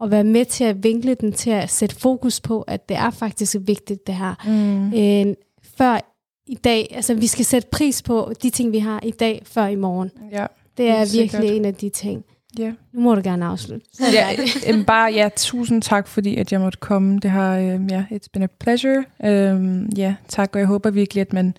[0.00, 3.10] og være med til at vinkle den, til at sætte fokus på, at det er
[3.10, 4.34] faktisk vigtigt, det her.
[4.46, 4.92] Mm.
[5.30, 5.34] Øh,
[5.78, 6.00] før
[6.46, 9.66] i dag, altså vi skal sætte pris på de ting, vi har i dag, før
[9.66, 10.10] i morgen.
[10.32, 11.44] Ja, Det er virkelig sikkert.
[11.44, 12.24] en af de ting.
[12.58, 12.72] ja.
[12.92, 13.86] Nu må du gerne afslutte.
[14.12, 14.28] ja
[14.66, 17.18] jamen bare ja, tusind tak, fordi at jeg måtte komme.
[17.18, 19.04] Det har, øh, ja, it's been a pleasure.
[19.24, 21.54] Øhm, ja, tak, og jeg håber virkelig, at man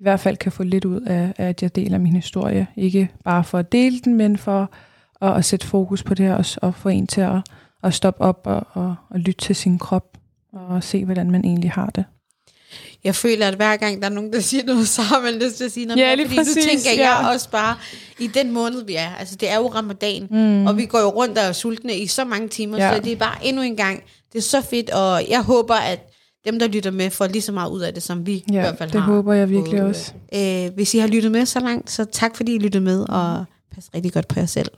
[0.00, 2.66] i hvert fald kan få lidt ud af at jeg deler min historie.
[2.76, 4.70] Ikke bare for at dele den, men for
[5.22, 7.36] at, at sætte fokus på det her, og, og få en til at,
[7.84, 10.18] at stoppe op og, og, og lytte til sin krop,
[10.52, 12.04] og se, hvordan man egentlig har det.
[13.04, 15.56] Jeg føler, at hver gang der er nogen, der siger noget, så har man lyst
[15.56, 17.16] til at sige noget Ja, mere, fordi præcis, du tænker, ja.
[17.18, 17.76] jeg også bare,
[18.18, 20.66] i den måned, vi er, altså det er jo ramadan, Mm.
[20.66, 22.96] og vi går jo rundt og er sultne i så mange timer, Ja.
[22.96, 26.08] så det er bare endnu en gang, det er så fedt, og jeg håber, at
[26.44, 28.60] dem, der lytter med, får lige så meget ud af det, som vi i Ja,
[28.60, 29.12] hvert fald det har.
[29.14, 29.88] håber jeg virkelig fået.
[29.90, 30.12] også.
[30.34, 33.44] Øh, hvis I har lyttet med så langt, så tak fordi I lyttede med, og
[33.74, 34.68] pas rigtig godt på jer selv.